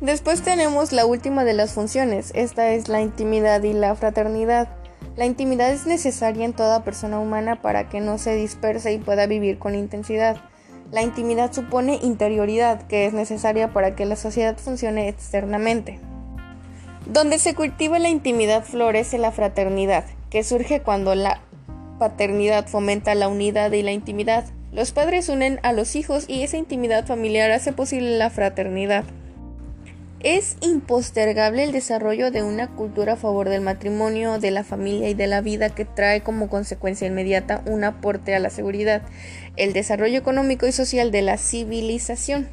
Después 0.00 0.42
tenemos 0.42 0.90
la 0.90 1.06
última 1.06 1.44
de 1.44 1.52
las 1.52 1.72
funciones, 1.74 2.32
esta 2.34 2.72
es 2.72 2.88
la 2.88 3.02
intimidad 3.02 3.62
y 3.62 3.72
la 3.72 3.94
fraternidad. 3.94 4.68
La 5.14 5.26
intimidad 5.26 5.70
es 5.70 5.86
necesaria 5.86 6.44
en 6.44 6.54
toda 6.54 6.82
persona 6.82 7.20
humana 7.20 7.62
para 7.62 7.88
que 7.88 8.00
no 8.00 8.18
se 8.18 8.34
disperse 8.34 8.92
y 8.92 8.98
pueda 8.98 9.26
vivir 9.26 9.60
con 9.60 9.76
intensidad. 9.76 10.49
La 10.92 11.02
intimidad 11.02 11.52
supone 11.52 12.00
interioridad, 12.02 12.82
que 12.88 13.06
es 13.06 13.12
necesaria 13.12 13.72
para 13.72 13.94
que 13.94 14.06
la 14.06 14.16
sociedad 14.16 14.56
funcione 14.56 15.08
externamente. 15.08 16.00
Donde 17.06 17.38
se 17.38 17.54
cultiva 17.54 17.98
la 17.98 18.08
intimidad 18.08 18.64
florece 18.64 19.18
la 19.18 19.30
fraternidad, 19.30 20.04
que 20.30 20.42
surge 20.42 20.80
cuando 20.80 21.14
la 21.14 21.40
paternidad 22.00 22.66
fomenta 22.66 23.14
la 23.14 23.28
unidad 23.28 23.70
y 23.72 23.82
la 23.82 23.92
intimidad. 23.92 24.46
Los 24.72 24.90
padres 24.90 25.28
unen 25.28 25.60
a 25.62 25.72
los 25.72 25.94
hijos 25.94 26.24
y 26.26 26.42
esa 26.42 26.56
intimidad 26.56 27.06
familiar 27.06 27.50
hace 27.52 27.72
posible 27.72 28.18
la 28.18 28.30
fraternidad. 28.30 29.04
Es 30.20 30.58
impostergable 30.60 31.64
el 31.64 31.72
desarrollo 31.72 32.30
de 32.30 32.42
una 32.42 32.68
cultura 32.68 33.14
a 33.14 33.16
favor 33.16 33.48
del 33.48 33.62
matrimonio, 33.62 34.38
de 34.38 34.50
la 34.50 34.64
familia 34.64 35.08
y 35.08 35.14
de 35.14 35.26
la 35.26 35.40
vida 35.40 35.70
que 35.70 35.86
trae 35.86 36.20
como 36.20 36.50
consecuencia 36.50 37.06
inmediata 37.06 37.62
un 37.64 37.84
aporte 37.84 38.34
a 38.34 38.38
la 38.38 38.50
seguridad, 38.50 39.00
el 39.56 39.72
desarrollo 39.72 40.18
económico 40.18 40.66
y 40.66 40.72
social 40.72 41.10
de 41.10 41.22
la 41.22 41.38
civilización. 41.38 42.48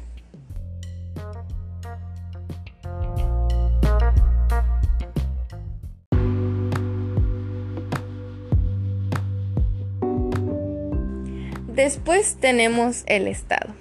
Después 11.78 12.36
tenemos 12.40 13.04
el 13.06 13.28
Estado. 13.28 13.72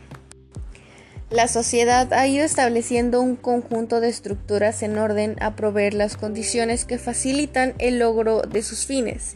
La 1.30 1.50
sociedad 1.50 2.14
ha 2.14 2.26
ido 2.26 2.46
estableciendo 2.46 3.22
un 3.22 3.36
conjunto 3.36 4.00
de 4.00 4.08
estructuras 4.08 4.82
en 4.82 4.98
orden 4.98 5.36
a 5.42 5.58
proveer 5.58 5.94
las 5.94 6.16
condiciones 6.16 6.86
que 6.86 7.00
facilitan 7.00 7.74
el 7.80 8.00
logro 8.00 8.44
de 8.44 8.64
sus 8.64 8.86
fines, 8.86 9.36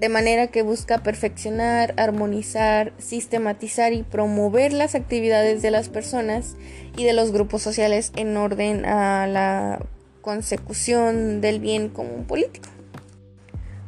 de 0.00 0.08
manera 0.08 0.46
que 0.46 0.62
busca 0.62 1.02
perfeccionar, 1.02 1.92
armonizar, 1.98 2.92
sistematizar 2.96 3.92
y 3.92 4.02
promover 4.02 4.72
las 4.72 4.94
actividades 4.94 5.60
de 5.60 5.70
las 5.70 5.90
personas 5.90 6.56
y 6.96 7.04
de 7.04 7.12
los 7.12 7.32
grupos 7.32 7.60
sociales 7.60 8.10
en 8.16 8.34
orden 8.38 8.86
a 8.86 9.26
la 9.26 9.84
consecución 10.22 11.42
del 11.42 11.60
bien 11.60 11.90
común 11.90 12.24
político. 12.24 12.68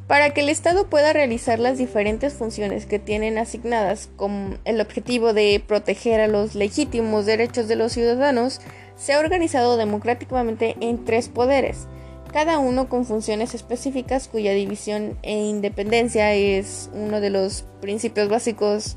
Para 0.06 0.34
que 0.34 0.42
el 0.42 0.50
Estado 0.50 0.90
pueda 0.90 1.14
realizar 1.14 1.58
las 1.58 1.78
diferentes 1.78 2.34
funciones 2.34 2.84
que 2.84 2.98
tienen 2.98 3.38
asignadas 3.38 4.10
con 4.16 4.58
el 4.66 4.82
objetivo 4.82 5.32
de 5.32 5.64
proteger 5.66 6.20
a 6.20 6.28
los 6.28 6.54
legítimos 6.54 7.24
derechos 7.24 7.68
de 7.68 7.76
los 7.76 7.92
ciudadanos, 7.92 8.60
se 8.96 9.14
ha 9.14 9.20
organizado 9.20 9.78
democráticamente 9.78 10.76
en 10.80 11.06
tres 11.06 11.30
poderes, 11.30 11.86
cada 12.32 12.58
uno 12.58 12.88
con 12.88 13.04
funciones 13.04 13.54
específicas 13.54 14.26
cuya 14.28 14.52
división 14.52 15.18
e 15.22 15.44
independencia 15.44 16.32
es 16.32 16.90
uno 16.94 17.20
de 17.20 17.30
los 17.30 17.64
principios 17.80 18.28
básicos 18.28 18.96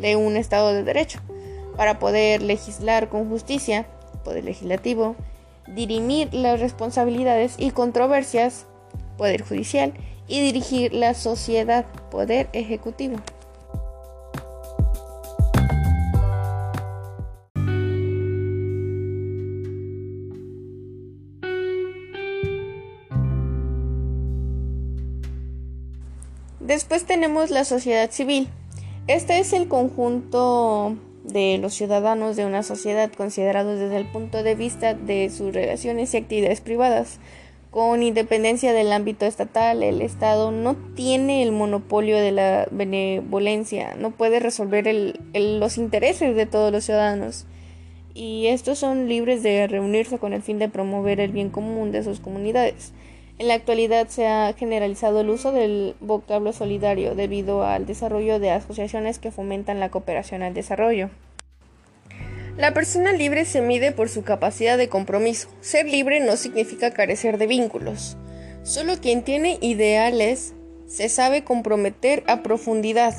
de 0.00 0.16
un 0.16 0.36
Estado 0.36 0.72
de 0.72 0.82
Derecho, 0.82 1.20
para 1.76 1.98
poder 1.98 2.42
legislar 2.42 3.08
con 3.08 3.28
justicia, 3.28 3.86
poder 4.24 4.44
legislativo, 4.44 5.14
dirimir 5.66 6.32
las 6.32 6.60
responsabilidades 6.60 7.54
y 7.58 7.70
controversias, 7.70 8.66
poder 9.18 9.42
judicial, 9.42 9.92
y 10.26 10.40
dirigir 10.40 10.94
la 10.94 11.14
sociedad, 11.14 11.84
poder 12.10 12.48
ejecutivo. 12.52 13.16
Después 26.70 27.04
tenemos 27.04 27.50
la 27.50 27.64
sociedad 27.64 28.12
civil. 28.12 28.46
Este 29.08 29.40
es 29.40 29.52
el 29.52 29.66
conjunto 29.66 30.96
de 31.24 31.58
los 31.58 31.74
ciudadanos 31.74 32.36
de 32.36 32.46
una 32.46 32.62
sociedad 32.62 33.10
considerados 33.10 33.80
desde 33.80 33.96
el 33.96 34.06
punto 34.06 34.44
de 34.44 34.54
vista 34.54 34.94
de 34.94 35.30
sus 35.30 35.52
relaciones 35.52 36.14
y 36.14 36.18
actividades 36.18 36.60
privadas, 36.60 37.18
con 37.72 38.04
independencia 38.04 38.72
del 38.72 38.92
ámbito 38.92 39.26
estatal, 39.26 39.82
el 39.82 40.00
Estado 40.00 40.52
no 40.52 40.76
tiene 40.94 41.42
el 41.42 41.50
monopolio 41.50 42.16
de 42.16 42.30
la 42.30 42.68
benevolencia, 42.70 43.96
no 43.96 44.12
puede 44.12 44.38
resolver 44.38 44.86
los 45.34 45.76
intereses 45.76 46.36
de 46.36 46.46
todos 46.46 46.70
los 46.70 46.84
ciudadanos 46.84 47.46
y 48.14 48.46
estos 48.46 48.78
son 48.78 49.08
libres 49.08 49.42
de 49.42 49.66
reunirse 49.66 50.18
con 50.18 50.32
el 50.32 50.42
fin 50.42 50.60
de 50.60 50.68
promover 50.68 51.18
el 51.18 51.32
bien 51.32 51.50
común 51.50 51.90
de 51.90 52.04
sus 52.04 52.20
comunidades. 52.20 52.92
En 53.40 53.48
la 53.48 53.54
actualidad 53.54 54.06
se 54.08 54.26
ha 54.26 54.52
generalizado 54.52 55.22
el 55.22 55.30
uso 55.30 55.50
del 55.50 55.96
vocablo 56.00 56.52
solidario 56.52 57.14
debido 57.14 57.64
al 57.64 57.86
desarrollo 57.86 58.38
de 58.38 58.50
asociaciones 58.50 59.18
que 59.18 59.30
fomentan 59.30 59.80
la 59.80 59.90
cooperación 59.90 60.42
al 60.42 60.52
desarrollo. 60.52 61.08
La 62.58 62.74
persona 62.74 63.12
libre 63.14 63.46
se 63.46 63.62
mide 63.62 63.92
por 63.92 64.10
su 64.10 64.24
capacidad 64.24 64.76
de 64.76 64.90
compromiso. 64.90 65.48
Ser 65.62 65.86
libre 65.86 66.20
no 66.20 66.36
significa 66.36 66.90
carecer 66.90 67.38
de 67.38 67.46
vínculos. 67.46 68.18
Solo 68.62 69.00
quien 69.00 69.22
tiene 69.22 69.56
ideales 69.62 70.52
se 70.86 71.08
sabe 71.08 71.42
comprometer 71.42 72.22
a 72.26 72.42
profundidad. 72.42 73.14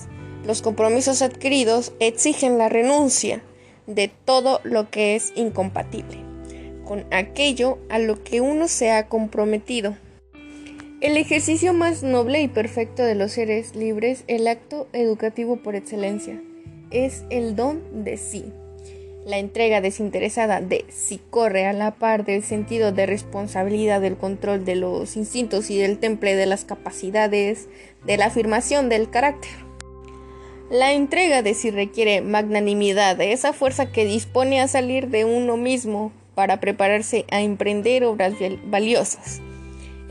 Los 0.45 0.61
compromisos 0.61 1.23
adquiridos 1.23 1.93
exigen 1.99 2.59
la 2.59 2.69
renuncia 2.69 3.41
de 3.87 4.11
todo 4.23 4.61
lo 4.63 4.91
que 4.91 5.15
es 5.15 5.33
incompatible 5.35 6.19
con 6.91 7.05
aquello 7.09 7.79
a 7.89 7.99
lo 7.99 8.21
que 8.21 8.41
uno 8.41 8.67
se 8.67 8.91
ha 8.91 9.07
comprometido. 9.07 9.95
El 11.01 11.17
ejercicio 11.17 11.73
más 11.73 12.03
noble 12.03 12.43
y 12.43 12.47
perfecto 12.47 13.01
de 13.01 13.15
los 13.15 13.31
seres 13.31 13.75
libres, 13.75 14.23
el 14.27 14.47
acto 14.47 14.87
educativo 14.93 15.55
por 15.55 15.75
excelencia, 15.75 16.39
es 16.91 17.23
el 17.31 17.55
don 17.55 18.03
de 18.03 18.17
sí. 18.17 18.45
La 19.25 19.39
entrega 19.39 19.81
desinteresada 19.81 20.61
de 20.61 20.85
si 20.89 21.17
corre 21.17 21.65
a 21.65 21.73
la 21.73 21.95
par 21.95 22.23
del 22.23 22.43
sentido 22.43 22.91
de 22.91 23.07
responsabilidad 23.07 23.99
del 23.99 24.15
control 24.15 24.63
de 24.63 24.75
los 24.75 25.17
instintos 25.17 25.71
y 25.71 25.79
del 25.79 25.97
temple 25.97 26.35
de 26.35 26.45
las 26.45 26.65
capacidades, 26.65 27.67
de 28.05 28.17
la 28.17 28.27
afirmación 28.27 28.87
del 28.87 29.09
carácter. 29.09 29.49
La 30.69 30.93
entrega 30.93 31.41
de 31.41 31.55
si 31.55 31.71
requiere 31.71 32.21
magnanimidad, 32.21 33.15
de 33.15 33.31
esa 33.31 33.53
fuerza 33.53 33.91
que 33.91 34.05
dispone 34.05 34.61
a 34.61 34.67
salir 34.67 35.07
de 35.07 35.25
uno 35.25 35.57
mismo 35.57 36.11
para 36.35 36.59
prepararse 36.59 37.25
a 37.31 37.41
emprender 37.41 38.03
obras 38.03 38.35
valiosas, 38.65 39.41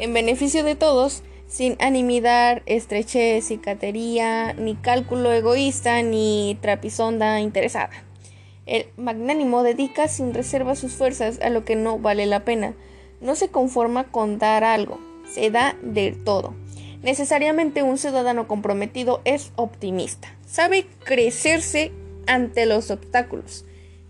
en 0.01 0.15
beneficio 0.15 0.65
de 0.65 0.75
todos, 0.75 1.23
sin 1.47 1.77
animidad, 1.79 2.63
estrechez, 2.67 3.47
cicatería, 3.47 4.55
ni 4.55 4.75
cálculo 4.75 5.31
egoísta, 5.31 6.03
ni 6.03 6.59
trapisonda 6.63 7.41
interesada. 7.41 7.91
El 8.65 8.87
magnánimo 8.97 9.63
dedica 9.63 10.09
sin 10.09 10.33
reserva 10.33 10.75
sus 10.75 10.93
fuerzas 10.93 11.39
a 11.43 11.51
lo 11.51 11.65
que 11.65 11.77
no 11.77 11.99
vale 11.99 12.25
la 12.27 12.45
pena. 12.45 12.75
No 13.21 13.35
se 13.35 13.49
conforma 13.49 14.05
con 14.05 14.39
dar 14.39 14.65
algo, 14.65 14.99
se 15.31 15.51
da 15.51 15.77
de 15.83 16.13
todo. 16.13 16.55
Necesariamente 17.03 17.83
un 17.83 17.99
ciudadano 17.99 18.49
comprometido 18.49 19.21
es 19.25 19.53
optimista. 19.57 20.35
Sabe 20.47 20.87
crecerse 21.05 21.93
ante 22.27 22.65
los 22.65 22.91
obstáculos. 22.91 23.67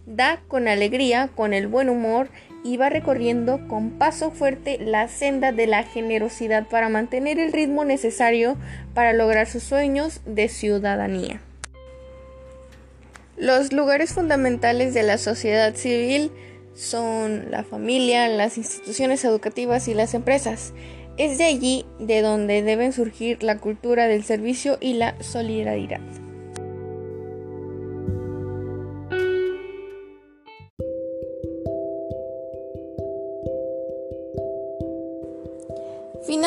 Da 0.06 0.42
con 0.46 0.68
alegría, 0.68 1.30
con 1.34 1.52
el 1.54 1.66
buen 1.66 1.88
humor 1.88 2.28
va 2.76 2.88
recorriendo 2.88 3.66
con 3.68 3.90
paso 3.90 4.30
fuerte 4.30 4.78
la 4.78 5.08
senda 5.08 5.52
de 5.52 5.66
la 5.66 5.82
generosidad 5.82 6.66
para 6.68 6.88
mantener 6.88 7.38
el 7.38 7.52
ritmo 7.52 7.84
necesario 7.84 8.56
para 8.94 9.12
lograr 9.12 9.46
sus 9.46 9.62
sueños 9.62 10.20
de 10.26 10.48
ciudadanía. 10.48 11.40
Los 13.36 13.72
lugares 13.72 14.12
fundamentales 14.12 14.92
de 14.92 15.02
la 15.02 15.16
sociedad 15.16 15.74
civil 15.74 16.30
son 16.74 17.50
la 17.50 17.64
familia, 17.64 18.28
las 18.28 18.58
instituciones 18.58 19.24
educativas 19.24 19.88
y 19.88 19.94
las 19.94 20.14
empresas. 20.14 20.74
Es 21.16 21.38
de 21.38 21.44
allí 21.44 21.86
de 21.98 22.20
donde 22.20 22.62
deben 22.62 22.92
surgir 22.92 23.42
la 23.42 23.58
cultura 23.58 24.08
del 24.08 24.24
servicio 24.24 24.78
y 24.80 24.94
la 24.94 25.20
solidaridad. 25.22 26.00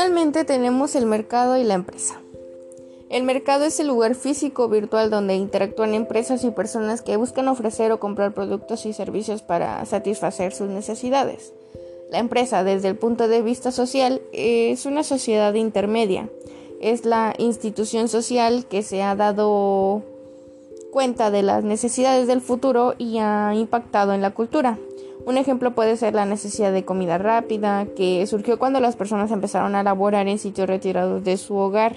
Finalmente 0.03 0.43
tenemos 0.43 0.97
el 0.97 1.05
mercado 1.05 1.55
y 1.55 1.63
la 1.63 1.75
empresa. 1.75 2.19
El 3.09 3.23
mercado 3.23 3.63
es 3.63 3.79
el 3.79 3.87
lugar 3.87 4.15
físico 4.15 4.67
virtual 4.67 5.09
donde 5.09 5.35
interactúan 5.35 5.93
empresas 5.93 6.43
y 6.43 6.51
personas 6.51 7.01
que 7.01 7.15
buscan 7.15 7.47
ofrecer 7.47 7.89
o 7.93 8.01
comprar 8.01 8.33
productos 8.33 8.85
y 8.85 8.91
servicios 8.91 9.43
para 9.43 9.85
satisfacer 9.85 10.51
sus 10.51 10.67
necesidades. 10.67 11.53
La 12.11 12.19
empresa, 12.19 12.65
desde 12.65 12.89
el 12.89 12.97
punto 12.97 13.29
de 13.29 13.41
vista 13.41 13.71
social, 13.71 14.21
es 14.33 14.85
una 14.85 15.03
sociedad 15.03 15.53
intermedia. 15.53 16.29
Es 16.81 17.05
la 17.05 17.33
institución 17.37 18.09
social 18.09 18.65
que 18.65 18.83
se 18.83 19.03
ha 19.03 19.15
dado 19.15 20.03
cuenta 20.91 21.31
de 21.31 21.43
las 21.43 21.63
necesidades 21.63 22.27
del 22.27 22.41
futuro 22.41 22.93
y 22.97 23.19
ha 23.19 23.55
impactado 23.55 24.13
en 24.13 24.21
la 24.21 24.31
cultura. 24.31 24.77
Un 25.25 25.37
ejemplo 25.37 25.73
puede 25.73 25.95
ser 25.95 26.13
la 26.13 26.25
necesidad 26.25 26.73
de 26.73 26.83
comida 26.83 27.17
rápida, 27.17 27.85
que 27.95 28.25
surgió 28.27 28.59
cuando 28.59 28.81
las 28.81 28.97
personas 28.97 29.31
empezaron 29.31 29.75
a 29.75 29.83
laborar 29.83 30.27
en 30.27 30.37
sitios 30.37 30.67
retirados 30.67 31.23
de 31.23 31.37
su 31.37 31.55
hogar. 31.55 31.95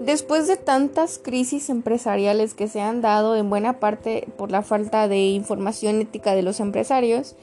Después 0.00 0.48
de 0.48 0.56
tantas 0.56 1.18
crisis 1.18 1.68
empresariales 1.68 2.54
que 2.54 2.66
se 2.66 2.80
han 2.80 3.02
dado 3.02 3.36
en 3.36 3.50
buena 3.50 3.78
parte 3.78 4.26
por 4.36 4.50
la 4.50 4.62
falta 4.62 5.06
de 5.06 5.28
información 5.28 6.00
ética 6.00 6.34
de 6.34 6.42
los 6.42 6.60
empresarios, 6.60 7.36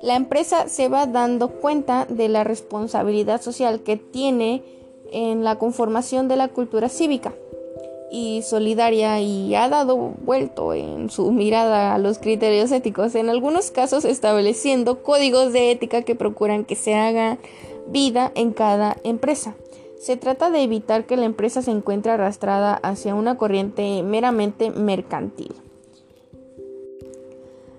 la 0.00 0.14
empresa 0.14 0.68
se 0.68 0.88
va 0.88 1.06
dando 1.06 1.48
cuenta 1.48 2.06
de 2.08 2.28
la 2.28 2.44
responsabilidad 2.44 3.42
social 3.42 3.80
que 3.80 3.96
tiene 3.96 4.62
en 5.12 5.42
la 5.42 5.56
conformación 5.56 6.28
de 6.28 6.36
la 6.36 6.48
cultura 6.48 6.88
cívica. 6.88 7.34
Y 8.10 8.42
solidaria 8.42 9.20
y 9.20 9.54
ha 9.54 9.68
dado 9.68 9.96
vuelto 9.96 10.74
en 10.74 11.10
su 11.10 11.32
mirada 11.32 11.94
a 11.94 11.98
los 11.98 12.18
criterios 12.18 12.70
éticos, 12.72 13.14
en 13.14 13.28
algunos 13.28 13.70
casos 13.70 14.04
estableciendo 14.04 15.02
códigos 15.02 15.52
de 15.52 15.70
ética 15.70 16.02
que 16.02 16.14
procuran 16.14 16.64
que 16.64 16.76
se 16.76 16.94
haga 16.94 17.38
vida 17.88 18.32
en 18.34 18.52
cada 18.52 18.96
empresa. 19.04 19.54
Se 19.98 20.16
trata 20.16 20.50
de 20.50 20.62
evitar 20.62 21.06
que 21.06 21.16
la 21.16 21.24
empresa 21.24 21.62
se 21.62 21.70
encuentre 21.70 22.12
arrastrada 22.12 22.74
hacia 22.74 23.14
una 23.14 23.36
corriente 23.38 24.02
meramente 24.02 24.70
mercantil. 24.70 25.54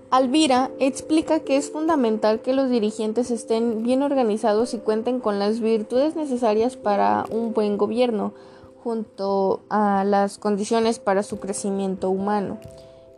Alvira 0.10 0.72
explica 0.80 1.42
que 1.42 1.58
es 1.58 1.70
fundamental 1.70 2.42
que 2.42 2.54
los 2.54 2.70
dirigentes 2.70 3.30
estén 3.30 3.84
bien 3.84 4.02
organizados 4.02 4.74
y 4.74 4.78
cuenten 4.78 5.20
con 5.20 5.38
las 5.38 5.60
virtudes 5.60 6.16
necesarias 6.16 6.78
para 6.78 7.26
un 7.30 7.54
buen 7.54 7.78
gobierno, 7.78 8.34
junto 8.88 9.64
a 9.70 10.06
las 10.06 10.38
condiciones 10.38 10.98
para 10.98 11.22
su 11.22 11.42
crecimiento 11.42 12.10
humano. 12.10 12.58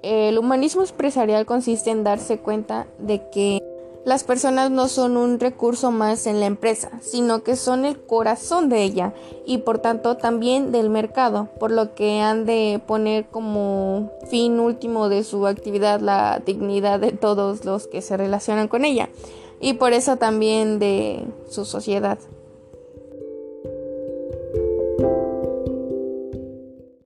El 0.01 0.39
humanismo 0.39 0.81
empresarial 0.81 1.45
consiste 1.45 1.91
en 1.91 2.03
darse 2.03 2.39
cuenta 2.39 2.87
de 2.97 3.29
que 3.29 3.61
las 4.03 4.23
personas 4.23 4.71
no 4.71 4.87
son 4.87 5.15
un 5.15 5.39
recurso 5.39 5.91
más 5.91 6.25
en 6.25 6.39
la 6.39 6.47
empresa, 6.47 6.89
sino 7.01 7.43
que 7.43 7.55
son 7.55 7.85
el 7.85 8.01
corazón 8.01 8.67
de 8.69 8.81
ella 8.81 9.13
y 9.45 9.59
por 9.59 9.77
tanto 9.77 10.17
también 10.17 10.71
del 10.71 10.89
mercado, 10.89 11.49
por 11.59 11.69
lo 11.69 11.93
que 11.93 12.19
han 12.19 12.47
de 12.47 12.81
poner 12.87 13.27
como 13.27 14.09
fin 14.27 14.59
último 14.59 15.07
de 15.07 15.23
su 15.23 15.45
actividad 15.45 15.99
la 15.99 16.41
dignidad 16.43 16.99
de 16.99 17.11
todos 17.11 17.63
los 17.63 17.85
que 17.85 18.01
se 18.01 18.17
relacionan 18.17 18.69
con 18.69 18.85
ella 18.85 19.09
y 19.61 19.73
por 19.73 19.93
eso 19.93 20.17
también 20.17 20.79
de 20.79 21.27
su 21.47 21.63
sociedad. 21.63 22.17